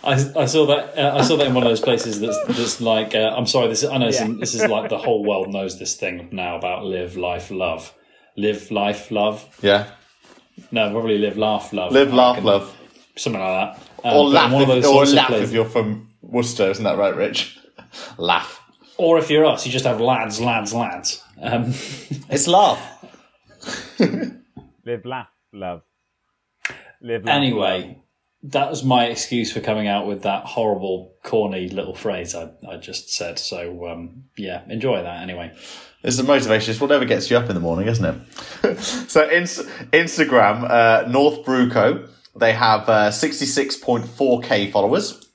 I, 0.04 0.14
I 0.36 0.46
saw 0.46 0.66
that 0.66 0.98
uh, 0.98 1.16
I 1.18 1.22
saw 1.22 1.36
that 1.36 1.46
in 1.46 1.54
one 1.54 1.62
of 1.64 1.68
those 1.68 1.80
places 1.80 2.20
that's 2.20 2.38
that's 2.46 2.80
like 2.80 3.14
uh, 3.14 3.34
I'm 3.36 3.46
sorry 3.46 3.68
this 3.68 3.82
is, 3.82 3.90
I 3.90 3.98
know 3.98 4.06
this, 4.06 4.20
is, 4.20 4.38
this 4.38 4.54
is 4.54 4.64
like 4.68 4.88
the 4.90 4.98
whole 4.98 5.24
world 5.24 5.48
knows 5.52 5.78
this 5.78 5.94
thing 5.94 6.28
now 6.32 6.56
about 6.56 6.84
live 6.84 7.16
life 7.16 7.50
love 7.50 7.92
live 8.36 8.70
life 8.70 9.10
love 9.10 9.46
Yeah. 9.62 9.90
no 10.70 10.90
probably 10.90 11.18
live 11.18 11.36
laugh 11.36 11.72
love 11.72 11.92
Live, 11.92 12.12
I 12.12 12.16
laugh, 12.16 12.34
reckon. 12.36 12.46
love. 12.46 12.76
something 13.16 13.40
like 13.42 13.76
that 13.76 13.82
Um, 14.08 14.16
Or 14.16 14.28
laugh, 14.28 14.52
one 14.52 14.62
if, 14.62 14.68
of 14.68 14.74
those 14.76 14.84
or 14.86 14.92
sorts 14.94 15.10
of 15.10 15.16
laugh 15.16 15.26
places- 15.28 15.48
if 15.50 15.54
you're 15.54 15.64
from 15.66 16.08
Worcester. 16.22 16.70
Isn't 16.70 16.84
that 16.84 16.96
right, 16.98 17.14
Rich? 17.14 17.58
laugh. 18.16 18.60
or 18.96 19.18
if 19.18 19.28
you're 19.30 19.44
us 19.44 19.66
you 19.66 19.72
just 19.72 19.84
have 19.84 20.00
lads 20.00 20.40
lads 20.40 20.72
lads 20.72 21.22
um, 21.42 21.64
It's 22.30 22.48
laugh. 22.48 22.80
Live, 24.84 25.04
laugh, 25.04 25.28
love. 25.52 25.82
Live, 27.00 27.24
laugh, 27.24 27.52
love. 27.52 27.96
That 28.44 28.68
was 28.68 28.82
my 28.82 29.06
excuse 29.06 29.52
for 29.52 29.60
coming 29.60 29.86
out 29.86 30.06
with 30.06 30.22
that 30.22 30.44
horrible 30.44 31.14
corny 31.22 31.68
little 31.68 31.94
phrase 31.94 32.34
I, 32.34 32.50
I 32.68 32.76
just 32.76 33.12
said 33.12 33.38
so 33.38 33.88
um, 33.88 34.24
yeah 34.36 34.62
enjoy 34.68 35.02
that 35.02 35.22
anyway 35.22 35.52
It's 36.02 36.16
the 36.16 36.24
motivation. 36.24 36.72
It's 36.72 36.80
whatever 36.80 37.04
gets 37.04 37.30
you 37.30 37.36
up 37.36 37.48
in 37.48 37.54
the 37.54 37.60
morning, 37.60 37.86
isn't 37.86 38.04
it? 38.62 38.80
so 39.08 39.30
ins- 39.30 39.62
Instagram, 39.92 40.68
uh, 40.68 41.08
North 41.08 41.44
Brewco, 41.44 42.08
they 42.34 42.52
have 42.52 42.88
uh, 42.88 43.10
66.4k 43.10 44.72
followers. 44.72 45.30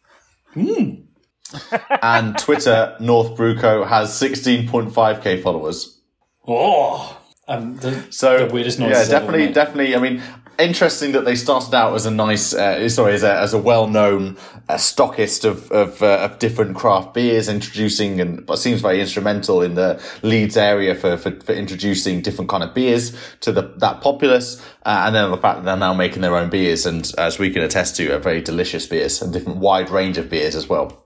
and 2.01 2.37
Twitter, 2.37 2.97
North 2.99 3.37
Brewco, 3.37 3.87
has 3.87 4.09
16.5k 4.09 5.41
followers. 5.41 6.01
oh 6.45 7.17
um, 7.47 7.77
the, 7.77 8.05
So 8.09 8.47
the 8.47 8.53
weirdest 8.53 8.79
yeah, 8.79 9.05
definitely, 9.07 9.53
definitely. 9.53 9.95
I 9.95 9.99
mean, 9.99 10.21
interesting 10.59 11.11
that 11.13 11.25
they 11.25 11.35
started 11.35 11.73
out 11.73 11.93
as 11.93 12.05
a 12.05 12.11
nice, 12.11 12.53
uh, 12.53 12.87
sorry, 12.89 13.13
as 13.13 13.23
a, 13.23 13.39
as 13.39 13.53
a 13.53 13.57
well-known 13.57 14.37
uh, 14.69 14.75
stockist 14.75 15.45
of 15.45 15.71
of, 15.71 16.01
uh, 16.01 16.19
of 16.19 16.39
different 16.39 16.75
craft 16.75 17.13
beers, 17.13 17.47
introducing 17.47 18.19
and 18.19 18.45
but 18.45 18.57
seems 18.57 18.81
very 18.81 18.99
instrumental 18.99 19.61
in 19.61 19.75
the 19.75 20.01
Leeds 20.23 20.57
area 20.57 20.95
for 20.95 21.17
for, 21.17 21.31
for 21.41 21.53
introducing 21.53 22.21
different 22.21 22.49
kind 22.49 22.63
of 22.63 22.73
beers 22.73 23.15
to 23.41 23.51
the 23.51 23.73
that 23.77 24.01
populace, 24.01 24.61
uh, 24.85 25.03
and 25.05 25.15
then 25.15 25.29
the 25.31 25.37
fact 25.37 25.59
that 25.59 25.65
they're 25.65 25.77
now 25.77 25.93
making 25.93 26.21
their 26.21 26.35
own 26.35 26.49
beers, 26.49 26.85
and 26.85 27.11
as 27.17 27.39
we 27.39 27.49
can 27.49 27.61
attest 27.61 27.95
to, 27.95 28.09
are 28.15 28.19
very 28.19 28.41
delicious 28.41 28.85
beers 28.85 29.21
and 29.21 29.33
different 29.33 29.59
wide 29.59 29.89
range 29.89 30.17
of 30.17 30.29
beers 30.29 30.55
as 30.55 30.67
well. 30.67 31.05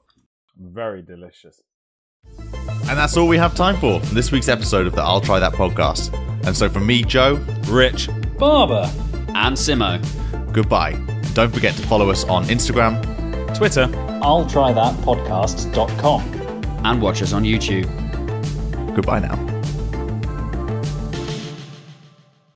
Very 0.58 1.02
delicious. 1.02 1.62
And 2.90 2.98
that's 2.98 3.16
all 3.16 3.28
we 3.28 3.38
have 3.38 3.56
time 3.56 3.78
for 3.78 4.00
from 4.02 4.16
this 4.16 4.32
week's 4.32 4.50
episode 4.50 4.86
of 4.86 4.94
the 4.94 5.02
I'll 5.02 5.22
Try 5.22 5.40
That 5.40 5.54
podcast. 5.54 6.14
And 6.46 6.56
so 6.56 6.70
from 6.70 6.86
me, 6.86 7.04
Joe, 7.04 7.36
Rich, 7.68 8.10
Barber 8.38 8.92
and 9.36 9.56
Simo. 9.56 10.00
goodbye. 10.54 10.94
Don't 11.34 11.54
forget 11.54 11.76
to 11.76 11.82
follow 11.84 12.10
us 12.10 12.24
on 12.26 12.44
Instagram, 12.46 13.02
Twitter. 13.56 13.90
I'll 14.22 14.46
try 14.46 14.74
that 14.74 14.96
podcast.com. 14.98 16.22
And 16.84 17.02
watch 17.02 17.22
us 17.22 17.32
on 17.34 17.44
YouTube. 17.44 17.86
Goodbye 18.96 19.20
now. 19.20 19.61